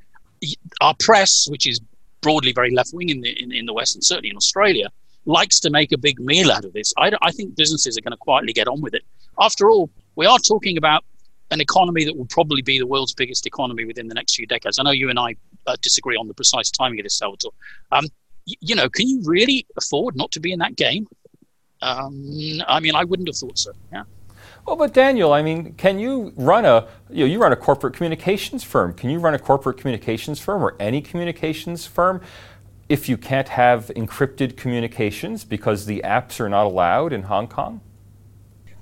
[0.80, 1.80] our press, which is
[2.20, 4.90] broadly very left wing in the in, in, the West and certainly in Australia,
[5.24, 6.92] likes to make a big meal out of this.
[6.98, 9.02] I, I think businesses are going to quietly get on with it.
[9.38, 11.04] After all, we are talking about
[11.50, 14.78] an economy that will probably be the world's biggest economy within the next few decades.
[14.78, 17.52] I know you and I uh, disagree on the precise timing of this, Salvatore.
[17.92, 18.06] Um,
[18.46, 21.06] y- you know, can you really afford not to be in that game?
[21.82, 23.72] Um, I mean, I wouldn't have thought so.
[23.92, 24.04] Yeah.
[24.66, 27.94] Well, but Daniel, I mean, can you run a you know you run a corporate
[27.94, 28.94] communications firm?
[28.94, 32.20] Can you run a corporate communications firm or any communications firm
[32.88, 37.80] if you can't have encrypted communications because the apps are not allowed in Hong Kong?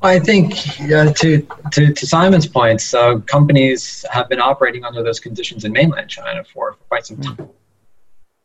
[0.04, 0.52] I think
[0.92, 5.72] uh, to, to, to Simon's points, uh, companies have been operating under those conditions in
[5.72, 7.48] mainland China for, for quite some time.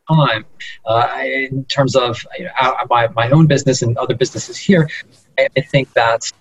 [0.08, 0.46] Time
[0.86, 4.88] uh, in terms of you know, my, my own business and other businesses here,
[5.38, 6.32] I, I think that's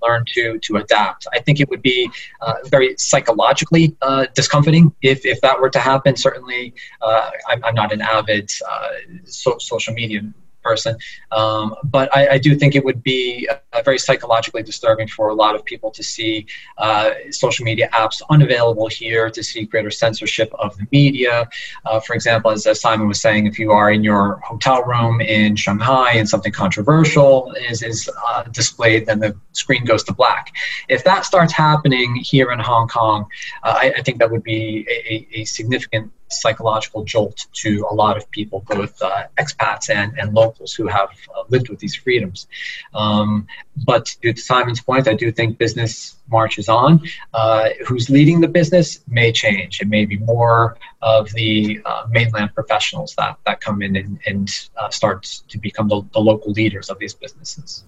[0.00, 1.26] learn to to adapt.
[1.32, 5.78] I think it would be uh, very psychologically uh, discomforting if, if that were to
[5.78, 6.16] happen.
[6.16, 8.88] Certainly, uh, I'm, I'm, not an avid uh,
[9.24, 10.22] so, social media
[10.62, 10.96] person.
[11.30, 15.34] Um, but I, I, do think it would be uh, very psychologically disturbing for a
[15.34, 16.46] lot of people to see
[16.78, 21.48] uh, social media apps unavailable here, to see greater censorship of the media.
[21.84, 25.56] Uh, for example, as, Simon was saying, if you are in your hotel room in
[25.56, 30.52] Shanghai and something controversial is, is uh, displayed, then the screen goes to black.
[30.88, 33.26] If that starts happening here in Hong Kong,
[33.62, 38.16] uh, I, I, think that would be a, a significant psychological jolt to a lot
[38.16, 42.46] of people, both uh, expats and, and locals who have uh, lived with these freedoms.
[42.94, 43.46] Um,
[43.84, 47.00] but to Simon's point, I do think business marches on.
[47.34, 49.80] Uh, who's leading the business may change.
[49.80, 54.68] It may be more of the uh, mainland professionals that, that come in and, and
[54.76, 57.84] uh, start to become the, the local leaders of these businesses.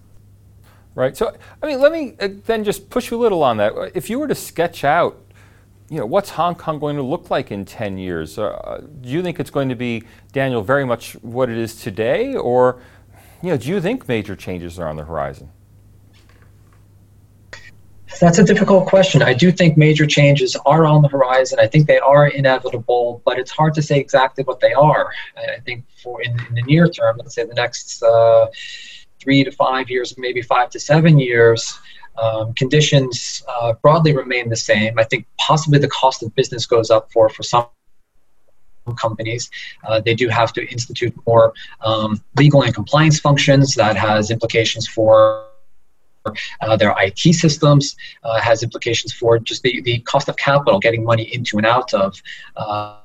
[0.94, 1.16] Right.
[1.16, 3.72] So, I mean, let me uh, then just push you a little on that.
[3.94, 5.20] If you were to sketch out
[5.90, 8.38] you know, what's Hong Kong going to look like in 10 years?
[8.38, 12.34] Uh, do you think it's going to be, Daniel, very much what it is today?
[12.34, 12.80] Or,
[13.42, 15.50] you know, do you think major changes are on the horizon?
[18.20, 19.22] That's a difficult question.
[19.22, 21.58] I do think major changes are on the horizon.
[21.60, 25.10] I think they are inevitable, but it's hard to say exactly what they are.
[25.36, 28.46] I think for in, in the near term, let's say the next uh,
[29.18, 31.78] three to five years, maybe five to seven years,
[32.18, 34.98] um, conditions uh, broadly remain the same.
[34.98, 37.66] I think possibly the cost of business goes up for, for some
[38.96, 39.50] companies.
[39.86, 44.86] Uh, they do have to institute more um, legal and compliance functions that has implications
[44.86, 45.46] for
[46.60, 51.04] uh, their IT systems, uh, has implications for just the, the cost of capital, getting
[51.04, 52.20] money into and out of
[52.56, 52.98] uh,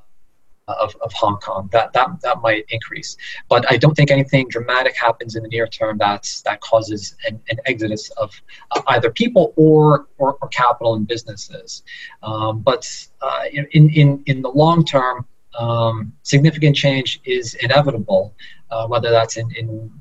[0.79, 1.69] of, of Hong Kong.
[1.71, 3.17] That, that, that might increase.
[3.47, 7.39] But I don't think anything dramatic happens in the near term that's, that causes an,
[7.49, 8.33] an exodus of
[8.71, 11.83] uh, either people or, or, or, capital and businesses.
[12.23, 12.89] Um, but
[13.21, 15.25] uh, in, in, in the long term,
[15.57, 18.33] um, significant change is inevitable,
[18.71, 19.91] uh, whether that's in, in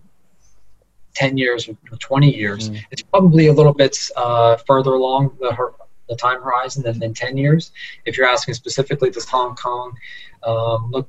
[1.15, 2.71] 10 years or 20 years.
[2.71, 2.81] Mm.
[2.91, 5.53] It's probably a little bit uh, further along the
[6.09, 7.73] the time horizon than, than 10 years.
[8.05, 9.97] If you're asking specifically, does Hong Kong
[10.43, 11.09] um, look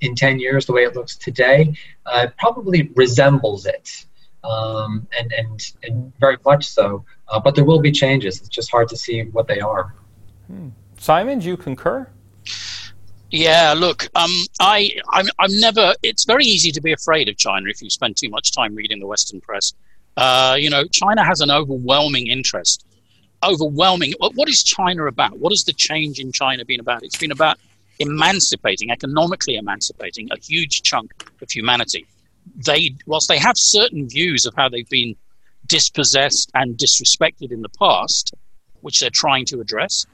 [0.00, 1.74] in 10 years the way it looks today?
[2.06, 4.04] Uh, it probably resembles it.
[4.42, 7.04] Um, and, and, and very much so.
[7.28, 8.40] Uh, but there will be changes.
[8.40, 9.94] It's just hard to see what they are.
[10.46, 10.70] Hmm.
[10.98, 12.08] Simon, do you concur?
[13.30, 15.94] Yeah, look, um, I, I'm, I'm never.
[16.02, 18.98] It's very easy to be afraid of China if you spend too much time reading
[18.98, 19.72] the Western press.
[20.16, 22.84] Uh, you know, China has an overwhelming interest
[23.44, 24.14] overwhelming.
[24.18, 25.38] What is China about?
[25.38, 27.02] What has the change in China been about?
[27.02, 27.58] It's been about
[27.98, 32.06] emancipating, economically emancipating a huge chunk of humanity.
[32.56, 35.14] They, whilst they have certain views of how they've been
[35.66, 38.34] dispossessed and disrespected in the past,
[38.80, 40.06] which they're trying to address,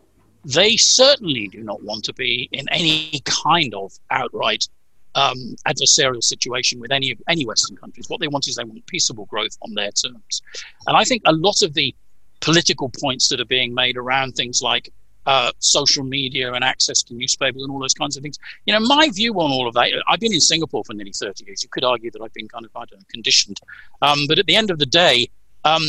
[0.44, 4.68] they certainly do not want to be in any kind of outright
[5.14, 8.08] um, adversarial situation with any any Western countries.
[8.08, 10.42] What they want is they want peaceable growth on their terms,
[10.86, 11.94] and I think a lot of the
[12.40, 14.92] political points that are being made around things like
[15.26, 18.38] uh, social media and access to newspapers and all those kinds of things.
[18.64, 21.44] You know, my view on all of that, I've been in Singapore for nearly 30
[21.44, 21.62] years.
[21.62, 23.58] You could argue that I've been kind of, I don't know, conditioned.
[24.02, 25.28] Um, but at the end of the day,
[25.64, 25.82] um,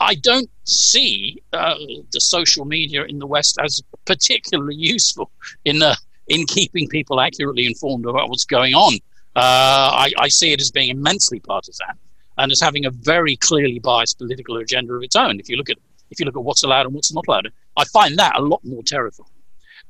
[0.00, 1.74] I don't see uh,
[2.12, 5.30] the social media in the West as particularly useful
[5.64, 5.96] in, uh,
[6.28, 8.94] in keeping people accurately informed about what's going on.
[9.34, 11.98] Uh, I, I see it as being immensely partisan
[12.38, 15.38] and as having a very clearly biased political agenda of its own.
[15.40, 15.76] If you look at
[16.10, 18.64] if you look at what's allowed and what's not allowed, I find that a lot
[18.64, 19.28] more terrifying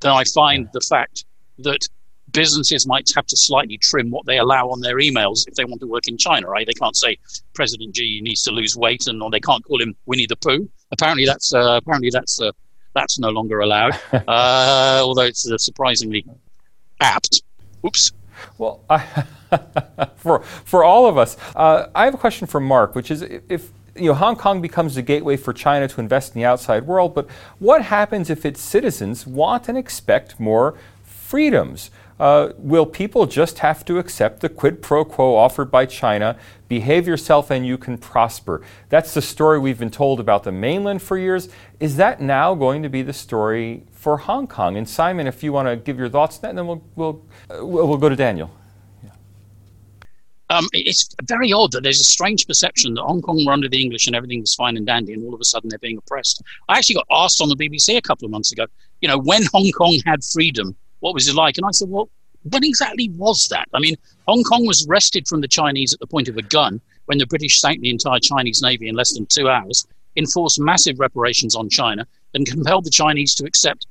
[0.01, 1.25] than I find the fact
[1.59, 1.89] that
[2.33, 5.81] businesses might have to slightly trim what they allow on their emails if they want
[5.81, 6.49] to work in China.
[6.49, 6.67] Right?
[6.67, 7.19] They can't say
[7.55, 10.69] President Xi needs to lose weight, and or they can't call him Winnie the Pooh.
[10.91, 12.51] Apparently, that's uh, apparently that's uh,
[12.95, 13.93] that's no longer allowed.
[14.13, 16.25] uh, although it's uh, surprisingly
[17.01, 17.43] apt.
[17.87, 18.13] Oops.
[18.57, 18.99] Well, I,
[20.17, 23.71] for for all of us, uh, I have a question for Mark, which is if
[23.97, 27.15] you know, Hong Kong becomes the gateway for China to invest in the outside world,
[27.15, 27.29] but
[27.59, 31.91] what happens if its citizens want and expect more freedoms?
[32.19, 36.37] Uh, will people just have to accept the quid pro quo offered by China?
[36.67, 38.61] Behave yourself and you can prosper.
[38.89, 41.49] That's the story we've been told about the mainland for years.
[41.79, 44.79] Is that now going to be the story for Hong Kong?
[44.79, 47.23] And Simon, if you want to give your thoughts on that, and then we'll, we'll,
[47.51, 48.51] uh, we'll go to Daniel.
[50.49, 53.79] Um, it's very odd that there's a strange perception that Hong Kong were under the
[53.79, 56.43] English and everything was fine and dandy, and all of a sudden they're being oppressed.
[56.71, 58.65] I actually got asked on the BBC a couple of months ago,
[59.03, 61.59] you know, when Hong Kong had freedom, what was it like?
[61.59, 62.09] And I said, well,
[62.45, 63.69] when exactly was that?
[63.75, 63.97] I mean,
[64.27, 67.27] Hong Kong was wrested from the Chinese at the point of a gun when the
[67.27, 69.87] British sank the entire Chinese Navy in less than two hours,
[70.17, 73.87] enforced massive reparations on China, and compelled the Chinese to accept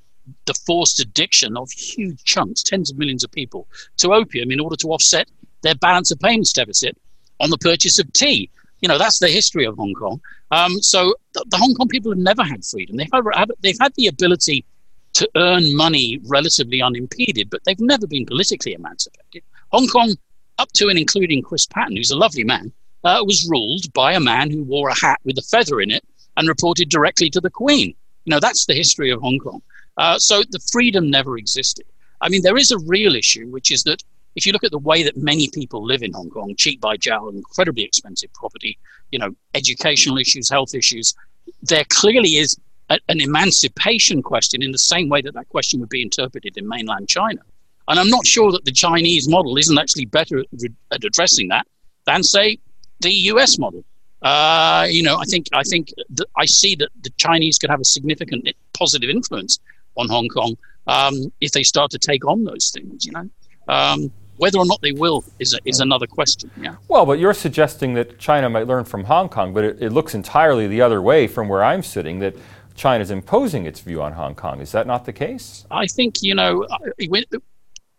[0.46, 3.68] the forced addiction of huge chunks, tens of millions of people,
[3.98, 5.28] to opium in order to offset
[5.62, 6.98] their balance of payments deficit
[7.40, 8.50] on the purchase of tea.
[8.82, 10.22] You know, that's the history of Hong Kong.
[10.52, 12.98] Um, so the, the, Hong Kong people have never had freedom.
[12.98, 14.66] They've had, they've had the ability
[15.14, 19.44] to earn money relatively unimpeded, but they've never been politically emancipated.
[19.72, 20.16] Hong Kong,
[20.60, 22.72] up to and including Chris Patten, who's a lovely man,
[23.04, 26.04] uh, was ruled by a man who wore a hat with a feather in it
[26.36, 27.96] and reported directly to the Queen.
[28.26, 29.62] You know, that's the history of Hong Kong.
[29.98, 31.86] Uh, so the freedom never existed.
[32.22, 34.04] I mean, there is a real issue, which is that
[34.36, 36.96] if you look at the way that many people live in Hong Kong, cheap by
[36.98, 38.78] jowl, incredibly expensive property,
[39.12, 41.16] you know, educational issues, health issues,
[41.64, 42.56] there clearly is
[42.90, 46.68] a, an emancipation question in the same way that that question would be interpreted in
[46.68, 47.42] mainland China.
[47.88, 50.46] And I'm not sure that the Chinese model isn't actually better at,
[50.92, 51.66] at addressing that
[52.06, 52.60] than, say,
[53.00, 53.84] the US model.
[54.22, 55.94] Uh, you know, I think I think
[56.36, 59.60] I see that the Chinese could have a significant positive influence
[59.98, 63.06] on Hong Kong um, if they start to take on those things.
[63.06, 63.30] You know,
[63.68, 66.50] um, whether or not they will is, a, is another question.
[66.62, 66.76] Yeah.
[66.88, 70.14] Well, but you're suggesting that China might learn from Hong Kong, but it, it looks
[70.14, 72.20] entirely the other way from where I'm sitting.
[72.20, 72.36] That
[72.76, 74.62] China's imposing its view on Hong Kong.
[74.62, 75.66] Is that not the case?
[75.72, 76.66] I think you know.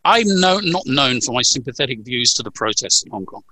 [0.05, 3.43] I'm no, not known for my sympathetic views to the protests in Hong Kong,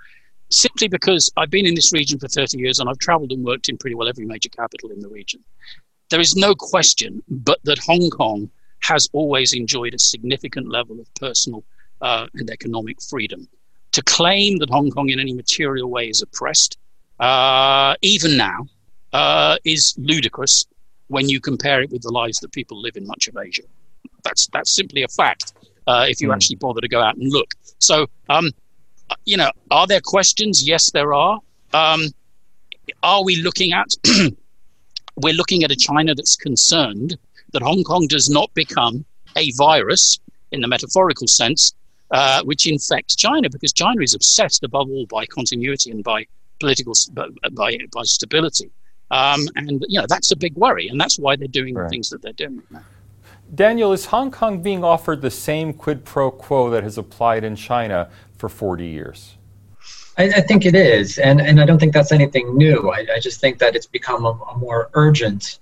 [0.48, 3.68] simply because I've been in this region for 30 years and I've travelled and worked
[3.68, 5.44] in pretty well every major capital in the region.
[6.10, 8.50] There is no question but that Hong Kong
[8.80, 11.64] has always enjoyed a significant level of personal
[12.00, 13.48] uh, and economic freedom.
[13.92, 16.78] To claim that Hong Kong in any material way is oppressed,
[17.18, 18.66] uh, even now,
[19.12, 20.66] uh, is ludicrous
[21.08, 23.62] when you compare it with the lives that people live in much of Asia.
[24.22, 25.54] That's that's simply a fact.
[25.86, 26.34] Uh, if you mm.
[26.34, 27.54] actually bother to go out and look.
[27.78, 28.50] So, um,
[29.24, 30.66] you know, are there questions?
[30.66, 31.38] Yes, there are.
[31.72, 32.08] Um,
[33.02, 33.88] are we looking at?
[35.16, 37.18] we're looking at a China that's concerned
[37.52, 39.04] that Hong Kong does not become
[39.36, 40.18] a virus
[40.52, 41.74] in the metaphorical sense
[42.10, 46.26] uh, which infects China because China is obsessed above all by continuity and by
[46.60, 48.70] political by by, by stability.
[49.10, 51.84] Um, and you know that's a big worry, and that's why they're doing right.
[51.84, 52.62] the things that they're doing.
[53.54, 57.54] Daniel, is Hong Kong being offered the same quid pro quo that has applied in
[57.54, 59.35] China for 40 years?
[60.18, 62.90] I, I think it is, and, and I don't think that's anything new.
[62.90, 65.58] I, I just think that it's become a, a more urgent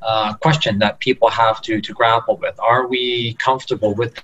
[0.00, 2.58] uh, question that people have to, to grapple with.
[2.58, 4.18] Are we comfortable with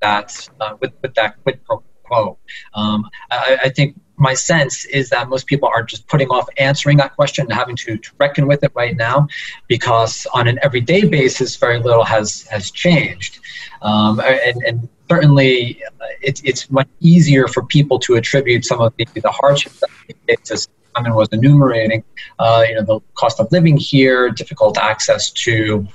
[0.00, 2.38] that uh, with, with that quid pro quo.
[2.74, 6.96] Um, I, I, think my sense is that most people are just putting off answering
[6.98, 9.28] that question and having to, to reckon with it right now
[9.68, 13.40] because on an everyday basis, very little has, has changed.
[13.82, 15.82] Um, and, and certainly
[16.20, 19.82] it, it's much easier for people to attribute some of the, the hardships
[20.26, 22.02] that Simon was enumerating,
[22.38, 25.86] uh, you know, the cost of living here, difficult access to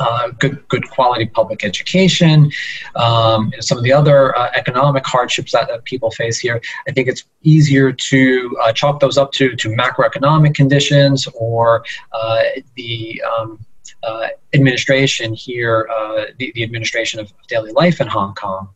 [0.00, 2.50] uh, good good quality public education,
[2.96, 6.60] um, some of the other uh, economic hardships that, that, people face here.
[6.88, 12.42] I think it's easier to uh, chalk those up to to macroeconomic conditions or uh,
[12.76, 13.64] the um,
[14.02, 18.68] uh, administration here, uh, the, the, administration of daily life in Hong Kong.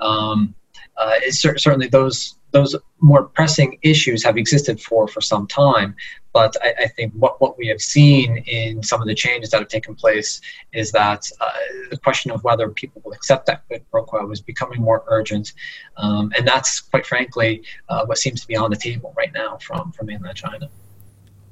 [0.00, 0.54] Um,
[1.30, 5.94] certainly those those more pressing issues have existed for for some time.
[6.32, 9.58] But I, I, think what, what we have seen in some of the changes that
[9.58, 10.40] have taken place
[10.72, 11.50] is that uh,
[11.90, 15.52] the question of whether people will accept that quid pro quo is becoming more urgent.
[15.96, 19.58] Um, and that's, quite frankly, uh, what seems to be on the table right now
[19.58, 20.70] from, from mainland China.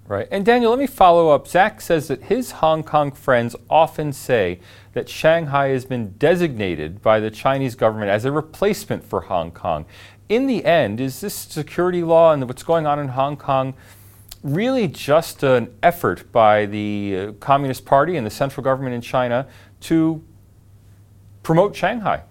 [0.09, 0.26] Right.
[0.33, 1.47] And Daniel, let me follow up.
[1.47, 4.59] Zach says that his Hong Kong friends often say
[4.93, 9.87] that Shanghai has been designated by the Chinese government as a replacement for Hong Kong
[10.31, 13.74] in the end, is this security law and what's going on in Hong Kong
[14.43, 19.47] really just an effort by the uh, Communist Party and the central government in China
[19.80, 20.22] to
[21.43, 22.22] promote Shanghai?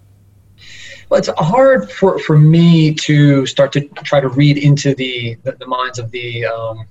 [1.10, 5.54] Well, it's hard for, for me to start to try to read into the, the,
[5.54, 6.86] the minds of the um,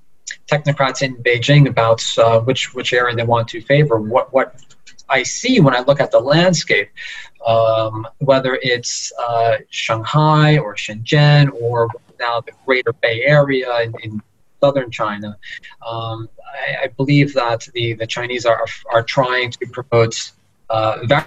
[0.48, 3.98] technocrats in Beijing about uh, which which area they want to favor.
[3.98, 4.56] What what
[5.08, 6.90] I see when I look at the landscape,
[7.46, 11.88] um, whether it's uh, Shanghai or Shenzhen or
[12.18, 14.22] now the Greater Bay Area in, in
[14.60, 15.36] southern China,
[15.86, 20.32] um, I, I, believe that the, the Chinese are, are trying to promote
[20.70, 21.22] uh,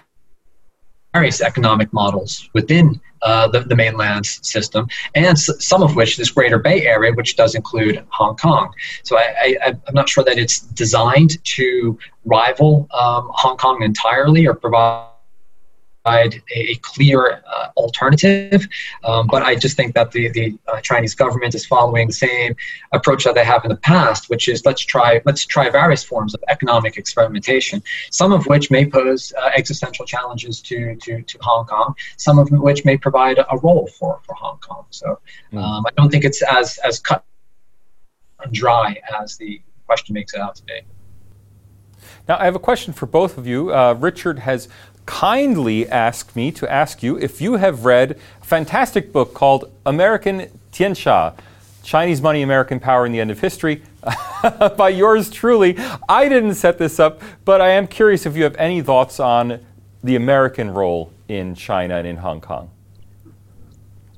[1.13, 6.31] various economic models within uh, the, the mainland system, and s- some of which this
[6.31, 8.73] Greater Bay Area, which does include Hong Kong.
[9.03, 14.53] So I, am not sure that it's designed to rival um, Hong Kong entirely or
[14.53, 15.10] provide
[16.03, 18.67] provide a, clear uh, alternative.
[19.03, 22.55] Um, but I just think that the, the uh, Chinese government is following the same
[22.91, 26.33] approach that they have in the past, which is let's try let's try various forms
[26.33, 31.65] of economic experimentation, some of which may pose uh, existential challenges to, to, to Hong
[31.65, 34.85] Kong, some of which may provide a, role for, for Hong Kong.
[34.89, 35.19] So
[35.51, 35.57] hmm.
[35.57, 37.23] um, I don't think it's as, as cut
[38.39, 40.81] and dry as the question makes it out to be.
[42.27, 43.73] Now, I have a question for both of you.
[43.73, 44.67] Uh, Richard has
[45.05, 50.47] kindly asked me to ask you if you have read a fantastic book called American
[50.71, 51.35] Tianxia
[51.83, 53.81] Chinese Money, American Power, and the End of History
[54.77, 55.77] by yours truly.
[56.07, 59.59] I didn't set this up, but I am curious if you have any thoughts on
[60.03, 62.69] the American role in China and in Hong Kong.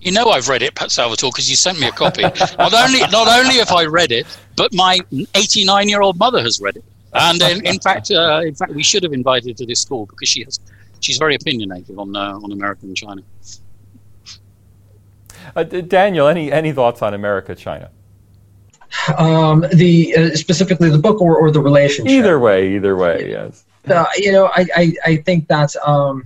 [0.01, 2.21] You know I've read it, Pat Salvatore, because you sent me a copy.
[2.57, 4.27] not only not only have I read it,
[4.57, 4.99] but my
[5.33, 6.83] 89 year old mother has read it.
[7.13, 10.05] And in, in fact, uh, in fact, we should have invited her to this school
[10.05, 10.59] because she has
[10.99, 13.21] she's very opinionated on uh, on America and China.
[15.55, 17.89] Uh, Daniel, any any thoughts on America China?
[19.17, 22.11] Um, the uh, specifically the book or, or the relationship.
[22.11, 23.65] Either way, either way, yes.
[23.87, 26.23] Uh, you know, I, I, I think that um,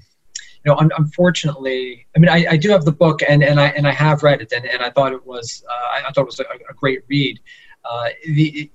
[0.63, 3.67] you know, un- unfortunately, I mean, I, I do have the book and, and I
[3.69, 6.25] and I have read it and, and I thought it was uh, I thought it
[6.25, 7.39] was a, a great read.
[7.85, 8.69] Uh, the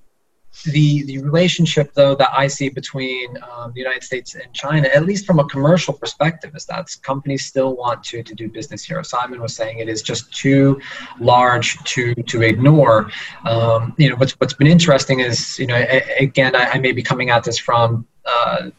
[0.65, 5.05] the the relationship though that I see between um, the United States and China, at
[5.05, 9.03] least from a commercial perspective, is that companies still want to to do business here.
[9.03, 10.81] Simon was saying it is just too
[11.19, 13.11] large to to ignore.
[13.47, 16.93] Um, you know, what's what's been interesting is you know a, again I, I, may
[16.93, 18.07] be coming at this from.
[18.25, 18.71] Uh,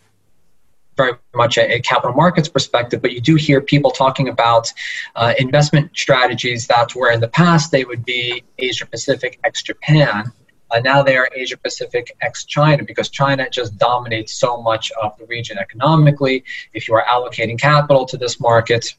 [0.95, 4.71] very much a, a, capital markets perspective, but you do hear people talking about
[5.15, 10.31] uh, investment strategies that were in the past they would be Asia Pacific ex Japan,
[10.73, 15.15] uh, now they are Asia Pacific ex China because China just dominates so much of
[15.19, 16.43] the region economically.
[16.73, 18.95] If you are allocating capital to this market,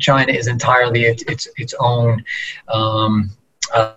[0.00, 2.24] China is entirely its, its, its own
[2.68, 3.30] um,
[3.72, 3.94] uh,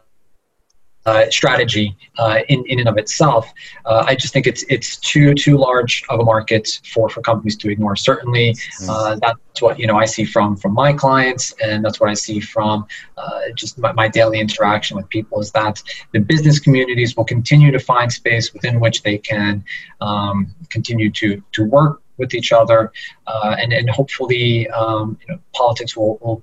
[1.05, 3.51] uh, strategy uh, in, in and of itself.
[3.85, 7.55] Uh, I just think it's it's too too large of a market for, for companies
[7.57, 7.95] to ignore.
[7.95, 8.55] Certainly,
[8.89, 12.13] uh, that's what you know I see from from my clients, and that's what I
[12.13, 12.87] see from
[13.17, 15.39] uh, just my, my, daily interaction with people.
[15.39, 15.81] Is that
[16.11, 19.63] the business communities will continue to find space within which they can
[20.01, 22.91] um, continue to to work with each other,
[23.27, 26.41] uh, and and hopefully um, you know politics will, will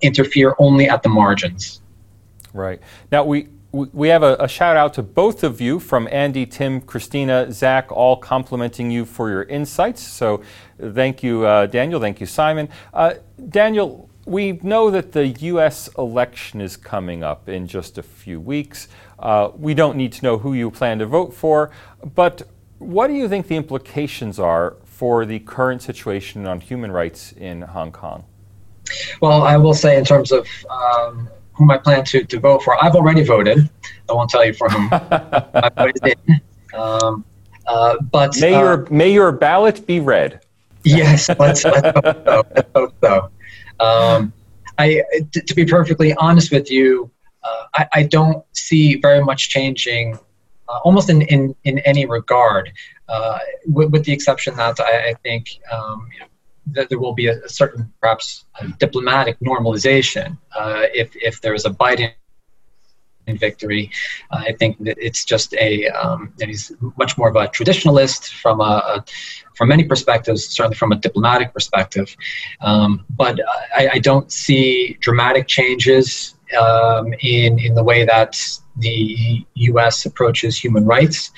[0.00, 1.82] interfere only at the margins.
[2.52, 2.80] Right
[3.12, 6.80] now we we have a, a, shout out to both of you from Andy, Tim,
[6.80, 10.02] Christina, Zach, all complimenting you for your insights.
[10.02, 10.42] So
[10.80, 12.00] thank you, uh, Daniel.
[12.00, 12.68] Thank you, Simon.
[12.92, 13.14] Uh,
[13.48, 15.88] Daniel, we know that the U.S.
[15.96, 18.88] election is coming up in just a few weeks.
[19.18, 21.70] Uh, we don't need to know who you plan to vote for,
[22.14, 22.42] but
[22.78, 27.62] what do you think the implications are for the current situation on human rights in
[27.62, 28.24] Hong Kong?
[29.20, 31.28] Well, I will say, in terms of um,
[31.60, 32.82] whom I plan to, to vote for.
[32.82, 33.68] I've already voted.
[34.08, 36.40] I won't tell you for whom I voted in.
[36.72, 37.24] Um,
[37.66, 40.40] uh, but may uh, your may your ballot be read.
[40.84, 42.42] Yes, let's, let's hope so.
[42.54, 43.30] Let's hope so.
[43.78, 44.32] Um,
[44.78, 45.02] I,
[45.32, 47.10] t- to be perfectly honest with you,
[47.44, 50.18] uh, I, I, don't see very much changing,
[50.68, 52.70] uh, almost in, in, in any regard,
[53.08, 56.26] uh, with, with, the exception that I, I think um, you know,
[56.74, 61.54] that there will be a, a certain, perhaps, a diplomatic normalization uh, if if there
[61.54, 62.12] is a Biden
[63.38, 63.90] victory.
[64.30, 68.60] Uh, I think that it's just a um, he's much more of a traditionalist from
[68.60, 69.04] a, a,
[69.56, 72.16] from many perspectives, certainly from a diplomatic perspective.
[72.60, 73.38] Um, but
[73.76, 78.40] I, I, don't see dramatic changes um, in in the way that
[78.76, 80.06] the U.S.
[80.06, 81.30] approaches human rights,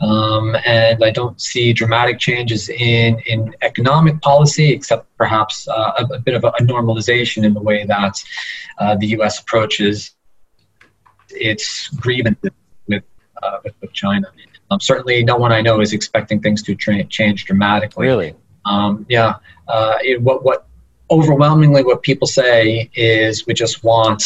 [0.00, 6.14] um, and I don't see dramatic changes in in economic policy, except perhaps uh, a,
[6.14, 8.22] a, bit of a, a, normalization in the way that
[8.78, 9.40] uh, the U.S.
[9.40, 10.12] approaches
[11.30, 12.50] its grievances
[12.86, 13.04] with
[13.42, 14.26] uh, with, with, China.
[14.70, 18.06] Um, certainly, no one I know is expecting things to tra- change dramatically.
[18.06, 18.34] Really?
[18.64, 19.36] Um, yeah.
[19.68, 20.66] Uh, it, what what
[21.10, 24.22] overwhelmingly what people say is we just want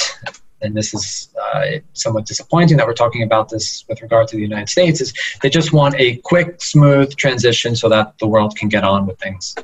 [0.64, 4.42] and this is uh, somewhat disappointing that we're talking about this with regard to the
[4.42, 5.12] United States is
[5.42, 9.18] they just want a quick, smooth transition so that the world can get on with
[9.18, 9.54] things.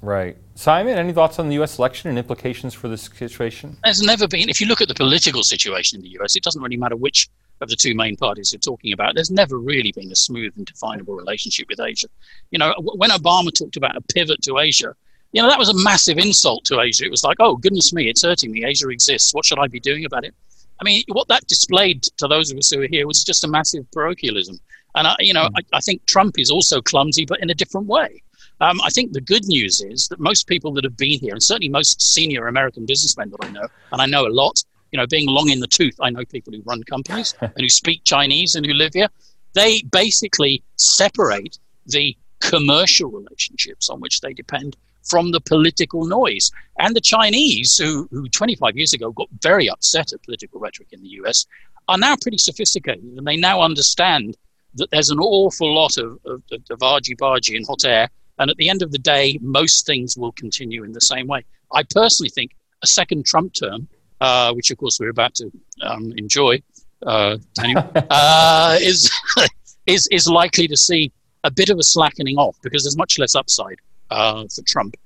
[0.00, 0.36] Right.
[0.54, 1.78] Simon, any thoughts on the U.S.
[1.78, 3.76] election and implications for this situation?
[3.84, 6.62] There's never been, if you look at the political situation in the U.S., it doesn't
[6.62, 7.28] really matter which
[7.60, 9.14] of the two main parties you're talking about.
[9.14, 12.08] There's never really been a smooth and definable relationship with Asia.
[12.50, 14.94] You know, when Obama talked about a pivot to Asia,
[15.32, 17.04] you know, that was a massive insult to Asia.
[17.04, 18.64] It was like, oh, goodness me, it's hurting me.
[18.64, 19.32] Asia exists.
[19.32, 20.34] What should I be doing about it?
[20.80, 23.48] I mean, what that displayed to those of us who are here was just a
[23.48, 24.58] massive parochialism.
[24.94, 25.52] And, I, you know, mm.
[25.56, 28.22] I, I think Trump is also clumsy, but in a different way.
[28.60, 31.42] Um, I think the good news is that most people that have been here, and
[31.42, 35.06] certainly most senior American businessmen that I know, and I know a lot, you know,
[35.06, 38.54] being long in the tooth, I know people who run companies and who speak Chinese
[38.54, 39.08] and who live here.
[39.54, 46.50] They basically separate the commercial relationships on which they depend from the political noise.
[46.78, 51.02] And the Chinese, who, who 25 years ago got very upset at political rhetoric in
[51.02, 51.46] the US,
[51.88, 54.36] are now pretty sophisticated and they now understand
[54.74, 58.08] that there's an awful lot of, of, of argy-bargy and hot air
[58.40, 61.44] and at the end of the day, most things will continue in the same way.
[61.72, 63.86] I personally think a second Trump term,
[64.20, 66.62] uh, which of course we're about to um, enjoy,
[67.06, 69.10] uh, Daniel, uh, is,
[69.86, 71.12] is, is likely to see
[71.44, 73.76] a bit of a slackening off because there's much less upside
[74.10, 74.96] uh, for Trump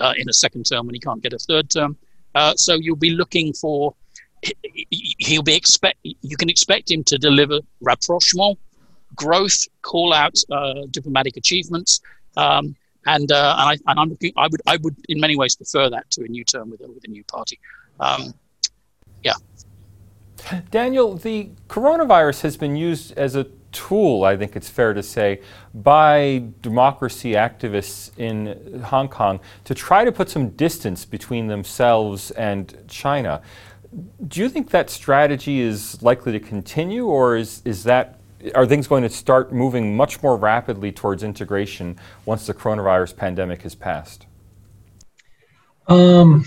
[0.00, 1.96] uh, in a second term when he can't get a third term.
[2.34, 3.94] Uh, so you'll be looking for
[4.90, 8.58] he'll be expect you can expect him to deliver rapprochement,
[9.14, 10.34] growth, call out
[10.90, 12.00] diplomatic achievements,
[12.36, 15.54] um, and uh, and, I, and I'm looking, I would I would in many ways
[15.56, 17.58] prefer that to a new term with a, with a new party.
[18.00, 18.34] Um,
[19.22, 19.34] yeah.
[20.70, 23.44] Daniel, the coronavirus has been used as a
[23.74, 25.40] tool, I think it's fair to say,
[25.74, 32.74] by democracy activists in Hong Kong to try to put some distance between themselves and
[32.88, 33.42] China.
[34.26, 38.20] Do you think that strategy is likely to continue, or is, is that
[38.54, 43.62] are things going to start moving much more rapidly towards integration once the coronavirus pandemic
[43.62, 44.26] has passed?
[45.88, 46.44] Um,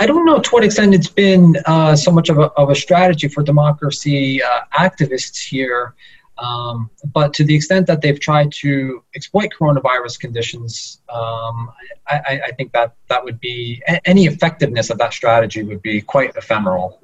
[0.00, 2.74] I don't know to what extent it's been uh, so much of a, of a
[2.74, 5.94] strategy for democracy uh, activists here,
[6.38, 11.70] um, but to the extent that they've tried to exploit coronavirus conditions, um,
[12.08, 16.34] I, I, think that that would be any effectiveness of that strategy would be quite
[16.34, 17.00] ephemeral.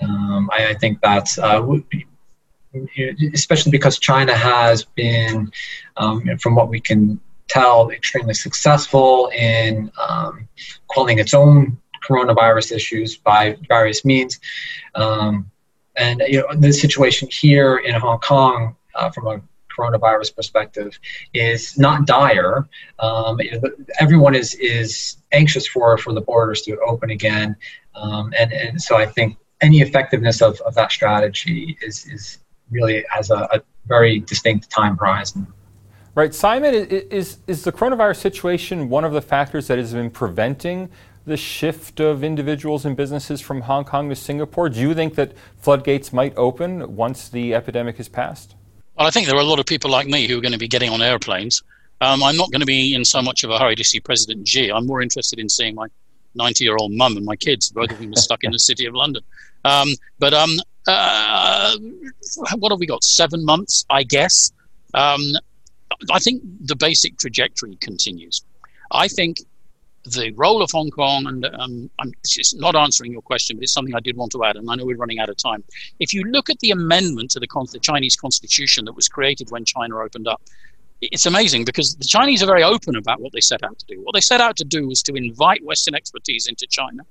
[0.00, 2.06] Um, I, I, think that uh, would be,
[3.32, 5.52] especially because China has been,
[5.96, 10.48] um, from what we can tell, extremely successful in um,
[10.88, 11.78] quelling its own
[12.08, 14.40] coronavirus issues by various means.
[14.94, 15.49] Um,
[16.00, 19.40] and you know, the situation here in Hong Kong, uh, from a
[19.76, 20.98] coronavirus perspective,
[21.34, 22.68] is not dire.
[22.98, 23.70] Um, you know,
[24.00, 27.54] everyone is is anxious for for the borders to open again,
[27.94, 32.38] um, and and so I think any effectiveness of, of that strategy is is
[32.70, 35.46] really has a, a very distinct time horizon.
[36.14, 40.90] Right, Simon, is is the coronavirus situation one of the factors that has been preventing
[41.24, 44.68] the shift of individuals and businesses from Hong Kong to Singapore?
[44.68, 48.54] Do you think that floodgates might open once the epidemic has passed?
[48.96, 50.58] Well, I think there are a lot of people like me who are going to
[50.58, 51.62] be getting on airplanes.
[52.00, 54.48] Um, I'm not going to be in so much of a hurry to see President
[54.48, 54.70] Xi.
[54.72, 55.88] I'm more interested in seeing my
[56.34, 58.86] 90 year old mum and my kids, both of whom are stuck in the city
[58.86, 59.22] of London.
[59.64, 61.76] Um, but um, uh,
[62.56, 63.04] what have we got?
[63.04, 64.52] Seven months, I guess.
[64.94, 65.20] Um,
[66.10, 68.42] I think the basic trajectory continues.
[68.90, 69.38] I think
[70.04, 72.12] the role of Hong Kong, and um, I'm
[72.54, 74.86] not answering your question, but it's something I did want to add, and I know
[74.86, 75.62] we're running out of time.
[75.98, 79.64] If you look at the amendment to the, the Chinese constitution that was created when
[79.64, 80.40] China opened up,
[81.02, 84.00] it's amazing because the Chinese are very open about what they set out to do.
[84.02, 87.02] What they set out to do was to invite Western expertise into China,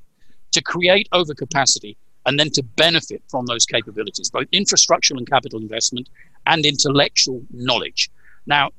[0.51, 6.09] to create overcapacity, and then to benefit from those capabilities, both infrastructural and capital investment
[6.45, 8.09] and intellectual knowledge.
[8.45, 8.71] Now,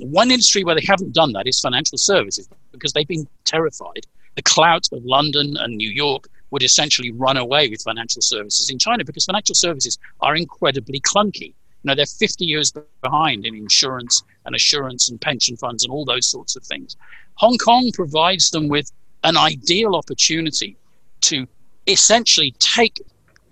[0.00, 4.06] one industry where they haven't done that is financial services because they've been terrified.
[4.36, 8.78] The clout of London and New York would essentially run away with financial services in
[8.78, 11.54] China because financial services are incredibly clunky.
[11.82, 16.04] You know, they're 50 years behind in insurance and assurance and pension funds and all
[16.04, 16.96] those sorts of things.
[17.34, 18.92] Hong Kong provides them with
[19.24, 20.76] an ideal opportunity
[21.22, 21.46] to
[21.86, 23.00] essentially take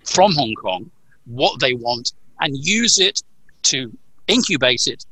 [0.03, 0.91] from Hong Kong
[1.25, 3.21] what they want and use it
[3.63, 3.95] to
[4.27, 5.05] incubate it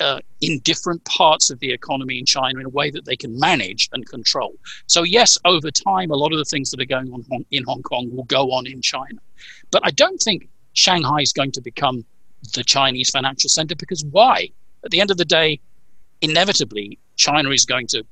[0.00, 3.38] uh, in different parts of the economy in China in a way that they can
[3.38, 4.54] manage and control.
[4.86, 7.82] So, yes, over time, a lot of the things that are going on in Hong
[7.82, 9.20] Kong will go on in China.
[9.70, 12.04] But I don't think Shanghai is going to become
[12.54, 14.48] the Chinese financial center because why?
[14.84, 15.60] At the end of the day,
[16.22, 18.02] inevitably, China is going to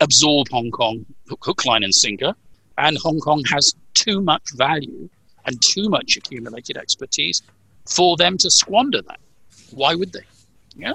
[0.00, 2.34] absorb Hong Kong hook, line, and sinker
[2.80, 5.08] and Hong Kong has too much value
[5.46, 7.42] and too much accumulated expertise
[7.86, 9.20] for them to squander that.
[9.70, 10.24] Why would they?
[10.76, 10.92] Yeah.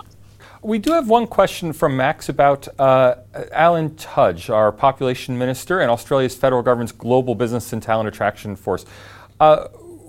[0.61, 3.17] We do have one question from Max about uh,
[3.51, 8.83] Alan Tudge, our population minister and Australia's federal government's global business and talent attraction force.
[9.39, 9.67] Uh,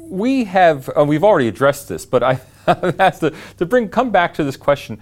[0.08, 4.34] we have uh, we've already addressed this, but I have to, to bring come back
[4.34, 4.98] to this question.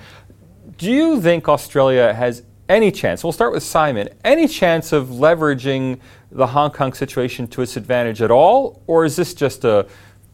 [0.77, 3.23] Do you think Australia has any chance?
[3.23, 4.09] We'll start with Simon.
[4.25, 6.01] Any chance of leveraging
[6.33, 9.87] the Hong Kong situation to its advantage at all, or is this just a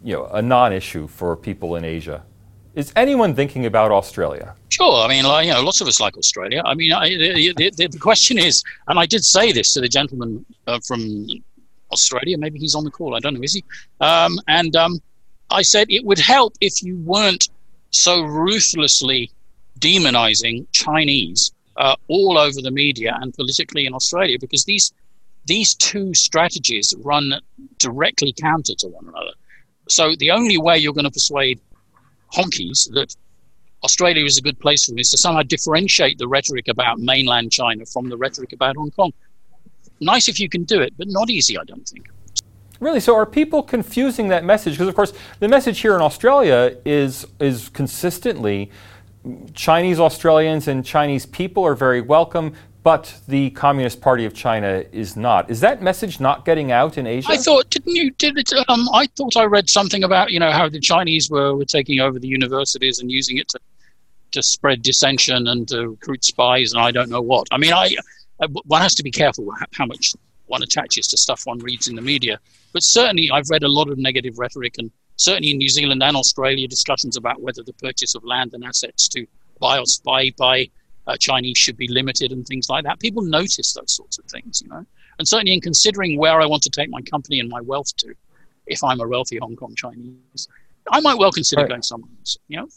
[0.02, 2.22] you know a non-issue for people in Asia?
[2.74, 4.54] Is anyone thinking about Australia?
[4.68, 5.04] Sure.
[5.04, 6.62] I mean, like, you know, lots of us like Australia.
[6.64, 9.88] I mean, I, the, the, the, question is, and I did say this to the
[9.88, 11.26] gentleman uh, from
[11.90, 12.38] Australia.
[12.38, 13.16] Maybe he's on the call.
[13.16, 13.42] I don't know.
[13.42, 13.64] Is he?
[14.00, 15.02] Um, and um,
[15.50, 17.48] I said it would help if you weren't
[17.90, 19.32] so ruthlessly
[19.80, 24.92] demonizing Chinese uh, all over the media and politically in Australia, because these
[25.46, 27.40] these two strategies run
[27.78, 29.32] directly counter to one another.
[29.88, 31.58] So the only way you're going to persuade
[32.32, 33.14] honkies that
[33.82, 37.86] Australia is a good place for is to somehow differentiate the rhetoric about mainland China
[37.86, 39.12] from the rhetoric about Hong Kong
[40.00, 42.08] nice if you can do it, but not easy, I don't think.
[42.80, 43.00] Really?
[43.00, 44.74] So are people confusing that message?
[44.74, 48.70] Because of course, the message here in Australia is is consistently
[49.52, 55.16] Chinese Australians and Chinese people are very welcome, but the Communist Party of China is
[55.16, 55.50] not.
[55.50, 57.30] Is that message not getting out in Asia?
[57.30, 58.10] I thought, didn't you?
[58.12, 58.52] Did it?
[58.68, 62.00] Um, I thought I read something about you know how the Chinese were, were taking
[62.00, 63.58] over the universities and using it to
[64.32, 67.48] to spread dissension and to recruit spies and I don't know what.
[67.50, 67.96] I mean, I
[68.40, 70.14] uh, one has to be careful how much
[70.46, 72.38] one attaches to stuff one reads in the media.
[72.72, 76.16] But certainly, I've read a lot of negative rhetoric, and certainly in New Zealand and
[76.16, 79.26] Australia, discussions about whether the purchase of land and assets to
[79.58, 80.70] buy or spy by
[81.11, 83.00] uh, Chinese should be limited and things like that.
[83.00, 84.84] People notice those sorts of things, you know.
[85.18, 88.14] And certainly, in considering where I want to take my company and my wealth to,
[88.66, 90.48] if I'm a wealthy Hong Kong Chinese,
[90.90, 91.68] I might well consider right.
[91.68, 92.68] going somewhere else, you know.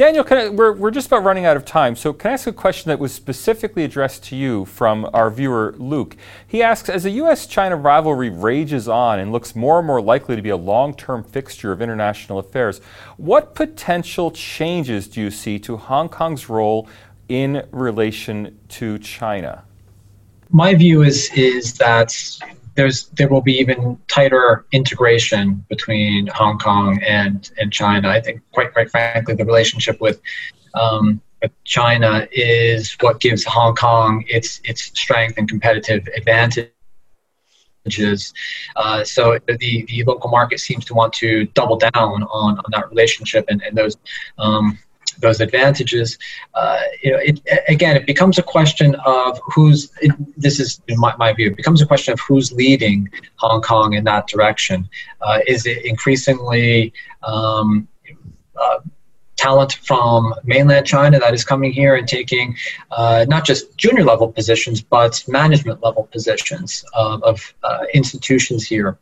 [0.00, 2.54] Daniel, I, we're, we're just about running out of time, so can I ask a
[2.54, 6.16] question that was specifically addressed to you from our viewer Luke?
[6.46, 7.46] He asks As the U.S.
[7.46, 11.22] China rivalry rages on and looks more and more likely to be a long term
[11.22, 12.80] fixture of international affairs,
[13.18, 16.88] what potential changes do you see to Hong Kong's role
[17.28, 19.64] in relation to China?
[20.48, 22.16] My view is, is that
[22.74, 28.08] there's there will be even tighter integration between Hong Kong and and China.
[28.08, 30.20] I think quite quite frankly, the relationship with
[30.74, 31.20] um,
[31.64, 36.70] China is what gives Hong Kong its its strength and competitive advantage.
[38.76, 42.88] Uh, so the, the local market seems to want to double down on, on that
[42.90, 43.96] relationship and, and those
[44.38, 44.78] um,
[45.20, 46.18] those advantages.
[46.54, 49.90] Uh, you know, it, again, it becomes a question of who's.
[50.00, 51.48] It, this is my, my, view.
[51.48, 54.88] It becomes a question of who's leading Hong Kong in that direction.
[55.20, 56.92] Uh, is it increasingly
[57.22, 57.88] um,
[58.60, 58.78] uh,
[59.36, 62.56] talent from mainland China that is coming here and taking
[62.90, 68.98] uh, not just junior level positions, but management level positions of uh, institutions here?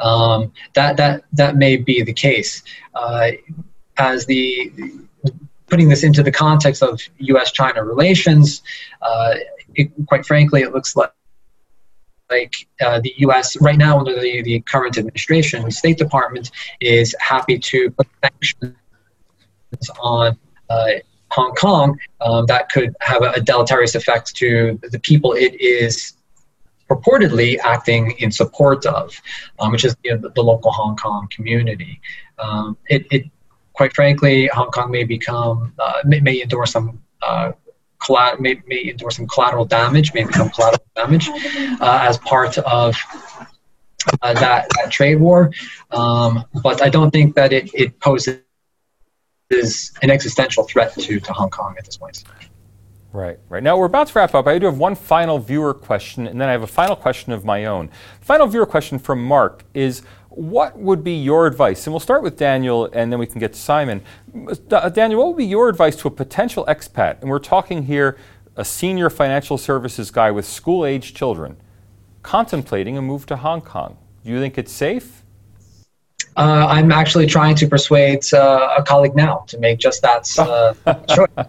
[0.00, 2.62] Um, that that that may be the case.
[3.98, 4.72] As the
[5.68, 8.62] putting this into the context of U.S.-China relations,
[9.00, 9.34] uh,
[9.74, 11.12] it, quite frankly, it looks like
[12.30, 13.60] like uh, the U.S.
[13.60, 18.74] right now under the, the current administration, the State Department is happy to put sanctions
[20.00, 20.38] on
[20.70, 20.86] uh,
[21.30, 26.14] Hong Kong um, that could have a, a, deleterious effect to the people it is
[26.88, 29.20] purportedly acting in support of,
[29.58, 32.00] um, which is you know, the, the, local Hong Kong community.
[32.38, 33.24] Um, it, it
[33.82, 37.50] quite frankly, Hong Kong may become uh, may, may, endure some uh,
[38.38, 41.28] may, may endure some collateral damage, may become collateral damage
[41.80, 42.96] uh, as part of
[44.22, 45.50] uh, that, that trade war.
[45.90, 48.38] Um, but I don't think that it, it poses
[49.50, 52.22] an existential threat to, to Hong Kong at this point.
[53.12, 53.62] Right, right.
[53.62, 54.46] Now we're about to wrap up.
[54.46, 57.44] I do have one final viewer question, and then I have a final question of
[57.44, 57.90] my own.
[58.22, 60.02] Final viewer question from Mark is
[60.34, 61.86] what would be your advice?
[61.86, 64.02] And we'll start with Daniel and then we can get to Simon.
[64.70, 67.20] Uh, Daniel, what would be your advice to a potential expat?
[67.20, 68.16] And we're talking here
[68.56, 71.56] a senior financial services guy with school age children
[72.22, 73.98] contemplating a move to Hong Kong.
[74.24, 75.22] Do you think it's safe?
[76.36, 80.94] Uh, I'm actually trying to persuade uh, a colleague now to make just that uh,
[81.14, 81.46] choice.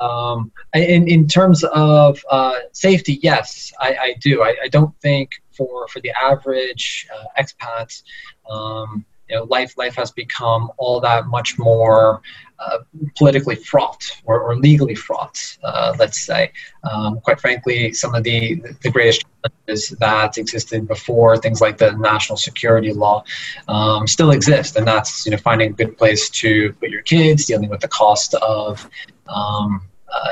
[0.00, 4.42] Um, in, in terms of uh, safety, yes, I, I do.
[4.42, 8.02] I, I, don't think for, for the average uh, expat,
[8.50, 12.22] um, you know, life life has become all that much more
[12.58, 12.78] uh,
[13.16, 15.58] politically fraught or, or legally fraught.
[15.64, 16.52] Uh, let's say,
[16.90, 21.92] um, quite frankly, some of the the greatest challenges that existed before things like the
[21.92, 23.24] national security law
[23.68, 27.46] um, still exist, and that's you know finding a good place to put your kids,
[27.46, 28.88] dealing with the cost of
[29.28, 30.30] um, uh,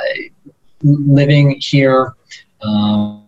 [0.83, 2.15] living here.
[2.63, 3.25] Um,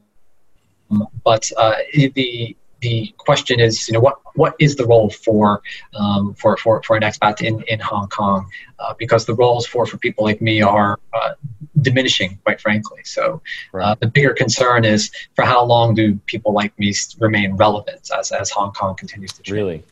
[1.25, 5.63] but uh, the the question is, you know, what what is the role for
[5.95, 8.49] um, for, for for an expat in in Hong Kong?
[8.79, 11.33] Uh, because the roles for for people like me are uh,
[11.81, 13.01] diminishing, quite frankly.
[13.05, 13.43] So
[13.75, 14.01] uh, right.
[14.01, 18.51] the bigger concern is for how long do people like me remain relevant as as
[18.51, 19.57] Hong Kong continues to change.
[19.57, 19.85] Really.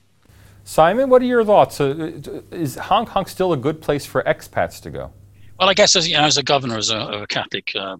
[0.66, 1.80] Simon, what are your thoughts?
[1.80, 2.20] Uh,
[2.50, 5.12] is Hong Kong still a good place for expats to go?
[5.58, 7.96] Well, I guess as, you know, as a governor of a, of a Catholic uh,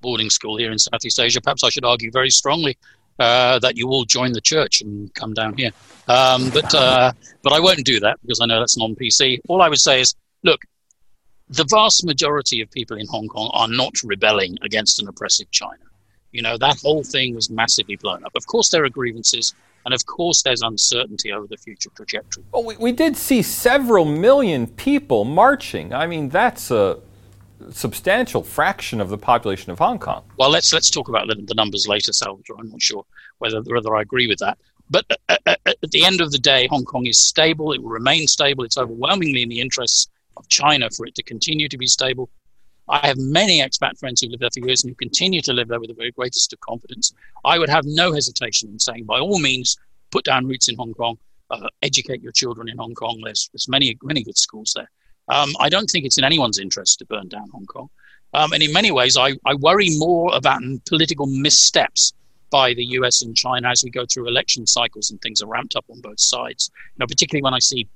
[0.00, 2.76] boarding school here in Southeast Asia, perhaps I should argue very strongly
[3.18, 5.70] uh, that you all join the church and come down here.
[6.08, 7.12] Um, but uh,
[7.42, 9.40] but I won't do that because I know that's non-PC.
[9.48, 10.62] All I would say is, look,
[11.48, 15.84] the vast majority of people in Hong Kong are not rebelling against an oppressive China.
[16.32, 18.32] You know that whole thing was massively blown up.
[18.34, 19.54] Of course, there are grievances.
[19.84, 22.44] And of course, there's uncertainty over the future trajectory.
[22.52, 25.92] Well, we, we did see several million people marching.
[25.92, 27.00] I mean, that's a
[27.70, 30.24] substantial fraction of the population of Hong Kong.
[30.38, 32.56] Well, let's let's talk about the numbers later, Salvatore.
[32.58, 33.04] I'm not sure
[33.38, 34.58] whether whether I agree with that.
[34.90, 37.72] But at, at the end of the day, Hong Kong is stable.
[37.72, 38.64] It will remain stable.
[38.64, 42.28] It's overwhelmingly in the interests of China for it to continue to be stable.
[42.88, 45.68] I have many expat friends who live there for years and who continue to live
[45.68, 47.12] there with the very greatest of confidence.
[47.44, 49.76] I would have no hesitation in saying, by all means,
[50.10, 51.16] put down roots in Hong Kong,
[51.50, 53.20] uh, educate your children in Hong Kong.
[53.24, 54.90] There's, there's many, many good schools there.
[55.28, 57.88] Um, I don't think it's in anyone's interest to burn down Hong Kong.
[58.34, 62.12] Um, and in many ways, I, I worry more about political missteps
[62.50, 65.76] by the US and China as we go through election cycles and things are ramped
[65.76, 66.70] up on both sides.
[66.94, 67.88] You know, particularly when I see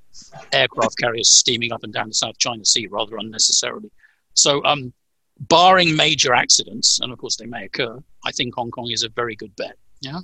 [0.51, 3.91] aircraft carriers steaming up and down the South China Sea rather unnecessarily.
[4.33, 4.93] So, um,
[5.39, 9.09] barring major accidents, and of course they may occur, I think Hong Kong is a
[9.09, 9.77] very good bet.
[10.01, 10.19] Yeah.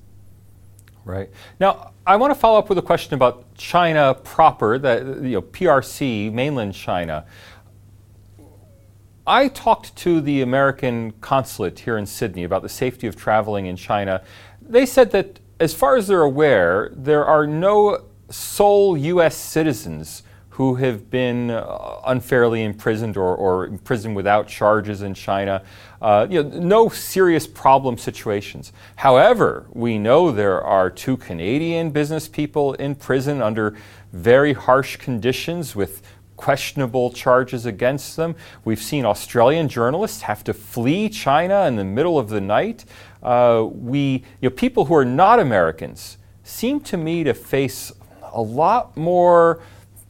[1.06, 1.30] Right.
[1.60, 5.42] Now, I want to follow up with a question about China proper, that you know,
[5.42, 7.26] PRC, mainland China.
[9.28, 13.76] I talked to the American consulate here in Sydney about the safety of traveling in
[13.76, 14.24] China.
[14.62, 19.36] They said that, as far as they're aware, there are no sole U.S.
[19.36, 20.24] citizens
[20.56, 25.62] who have been uh, unfairly imprisoned or, or imprisoned without charges in China.
[26.02, 28.72] Uh, you know, no serious problem situations.
[28.96, 33.76] However, we know there are two Canadian business people in prison under
[34.14, 36.02] very harsh conditions with
[36.38, 38.34] questionable charges against them.
[38.64, 42.86] We've seen Australian journalists have to flee China in the middle of the night.
[43.22, 47.92] Uh, we, you know, people who are not Americans seem to me to face
[48.32, 49.60] a lot more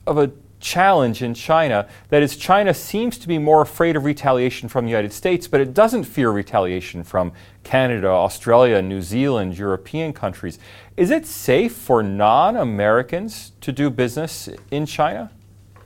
[0.08, 1.88] of a challenge in China.
[2.10, 5.62] That is, China seems to be more afraid of retaliation from the United States, but
[5.62, 7.34] it doesn't fear retaliation from
[7.64, 10.58] Canada, Australia, New Zealand, European countries.
[10.97, 15.32] Is it safe for non Americans to do business in China?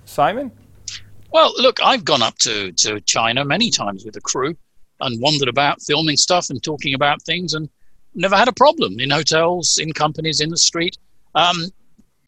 [0.05, 0.51] Simon?
[1.32, 4.55] Well, look, I've gone up to, to China many times with a crew
[5.01, 7.70] and wandered about filming stuff and talking about things and
[8.15, 10.97] never had a problem in hotels, in companies, in the street.
[11.36, 11.70] Um,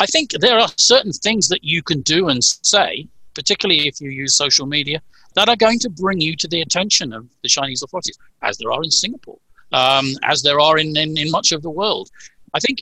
[0.02, 4.10] I think there are certain things that you can do and say, particularly if you
[4.10, 5.00] use social media,
[5.36, 8.72] that are going to bring you to the attention of the Chinese authorities, as there
[8.72, 9.38] are in Singapore,
[9.72, 12.10] um, as there are in, in, in much of the world.
[12.56, 12.80] I think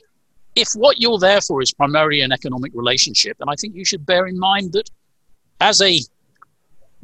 [0.56, 4.06] if what you're there for is primarily an economic relationship, then I think you should
[4.06, 4.88] bear in mind that
[5.60, 6.00] as a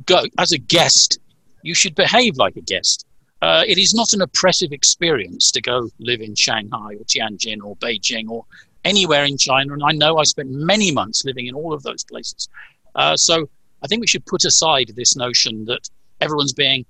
[0.07, 1.19] go as a guest,
[1.63, 3.05] you should behave like a guest.
[3.43, 7.77] Uh, it is not an oppressive experience to go live in Shanghai or Tianjin or
[7.77, 8.47] Beijing or
[8.87, 9.75] anywhere in China.
[9.75, 12.49] And I know I spent many months living in all of those places.
[12.95, 13.49] Uh, so
[13.83, 16.87] I think we should put aside this notion that everyone's being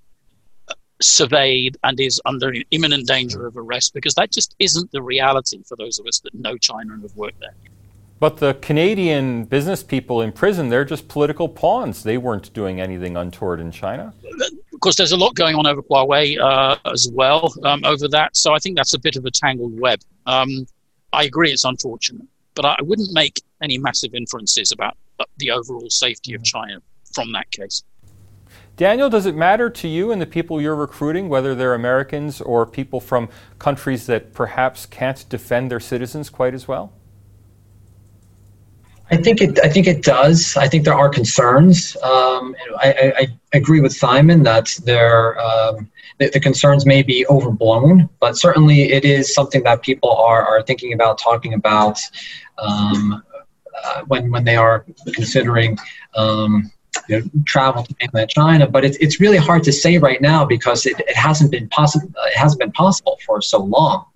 [0.69, 5.63] uh, surveyed and is under imminent danger of arrest because that just isn't the reality
[5.67, 7.55] for those of us that know China and have worked there.
[8.19, 12.03] But the Canadian business people in prison, they're just political pawns.
[12.03, 14.15] They weren't doing anything untoward in China.
[14.73, 18.35] Of course, there's a lot going on over Huawei uh, as well um, over that.
[18.35, 20.01] So I think that's a bit of a tangled web.
[20.25, 20.67] Um,
[21.17, 25.89] I agree it's unfortunate, but I wouldn't make any massive inferences about uh, the overall
[25.89, 26.59] safety of mm-hmm.
[26.59, 26.83] China
[27.15, 27.83] from that case.
[28.77, 32.67] Daniel, does it matter to you and the people you're recruiting whether they're Americans or
[32.67, 36.93] people from countries that perhaps can't defend their citizens quite as well?
[39.11, 39.59] I think it.
[39.63, 40.57] I think it does.
[40.57, 41.97] I think there are concerns.
[42.03, 45.89] Um, I, I, I, agree with Simon that there um,
[46.19, 50.63] the, the, concerns may be overblown, but certainly it is something that people are are
[50.63, 52.01] thinking about, talking about.
[52.59, 53.23] Um,
[53.85, 54.85] uh, when when they are
[55.15, 55.79] considering.
[56.15, 56.73] Um,
[57.09, 60.47] you know, travel to mainland China, but it's, it's really hard to say right now
[60.47, 62.09] because it, it hasn't been possible.
[62.27, 64.07] It hasn't been possible for so long.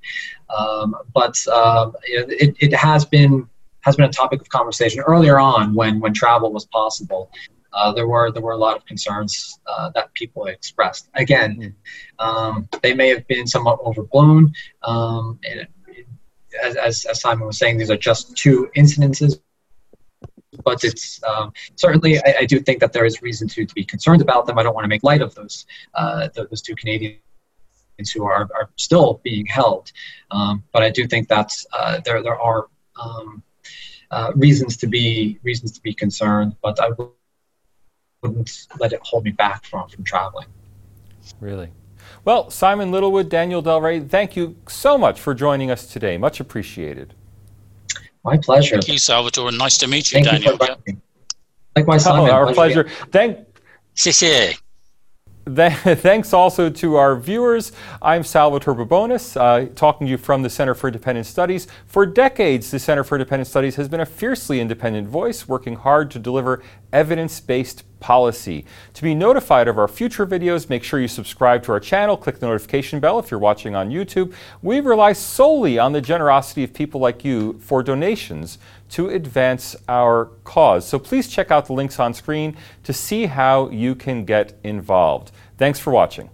[0.48, 3.49] Um, but uh, it, it has been
[3.82, 7.30] has been a topic of conversation earlier on when when travel was possible.
[7.72, 11.08] Uh, there were there were a lot of concerns uh, that people expressed.
[11.14, 11.76] Again,
[12.18, 12.26] hmm.
[12.26, 14.52] um, they may have been somewhat overblown.
[14.82, 15.38] Um,
[16.62, 19.40] as, as, as, Simon was saying, these are just two incidences,
[20.64, 23.84] but it's um, certainly I, I, do think that there is reason to, to be
[23.84, 24.58] concerned about them.
[24.58, 25.64] I don't want to make light of those
[25.94, 27.20] uh, those two Canadians
[28.12, 29.92] who are, are still being held,
[30.32, 32.66] um, but I do think that uh, there there are
[33.00, 33.44] um,
[34.10, 36.56] uh, reasons to be reasons to be concerned.
[36.62, 36.90] But I
[38.22, 40.46] wouldn't let it hold me back from from traveling.
[41.40, 41.70] Really.
[42.24, 46.18] Well, Simon Littlewood, Daniel Del Re, thank you so much for joining us today.
[46.18, 47.14] Much appreciated.
[48.24, 48.76] My pleasure.
[48.76, 50.58] Thank you, Salvatore, and nice to meet you, thank Daniel.
[50.86, 51.00] You
[51.76, 52.30] Likewise, oh, Simon.
[52.30, 52.84] Oh, our pleasure.
[52.84, 53.06] pleasure.
[53.10, 53.38] Thank.
[53.94, 54.69] 谢谢.
[55.46, 57.72] Thanks also to our viewers.
[58.02, 61.66] I'm Salvatore Babones, uh, talking to you from the Center for Independent Studies.
[61.86, 66.10] For decades, the Center for Independent Studies has been a fiercely independent voice, working hard
[66.10, 66.62] to deliver
[66.92, 68.66] evidence based policy.
[68.92, 72.38] To be notified of our future videos, make sure you subscribe to our channel, click
[72.38, 74.34] the notification bell if you're watching on YouTube.
[74.60, 78.58] We rely solely on the generosity of people like you for donations
[78.90, 80.86] to advance our cause.
[80.86, 85.32] So please check out the links on screen to see how you can get involved.
[85.58, 86.30] Thanks for watching.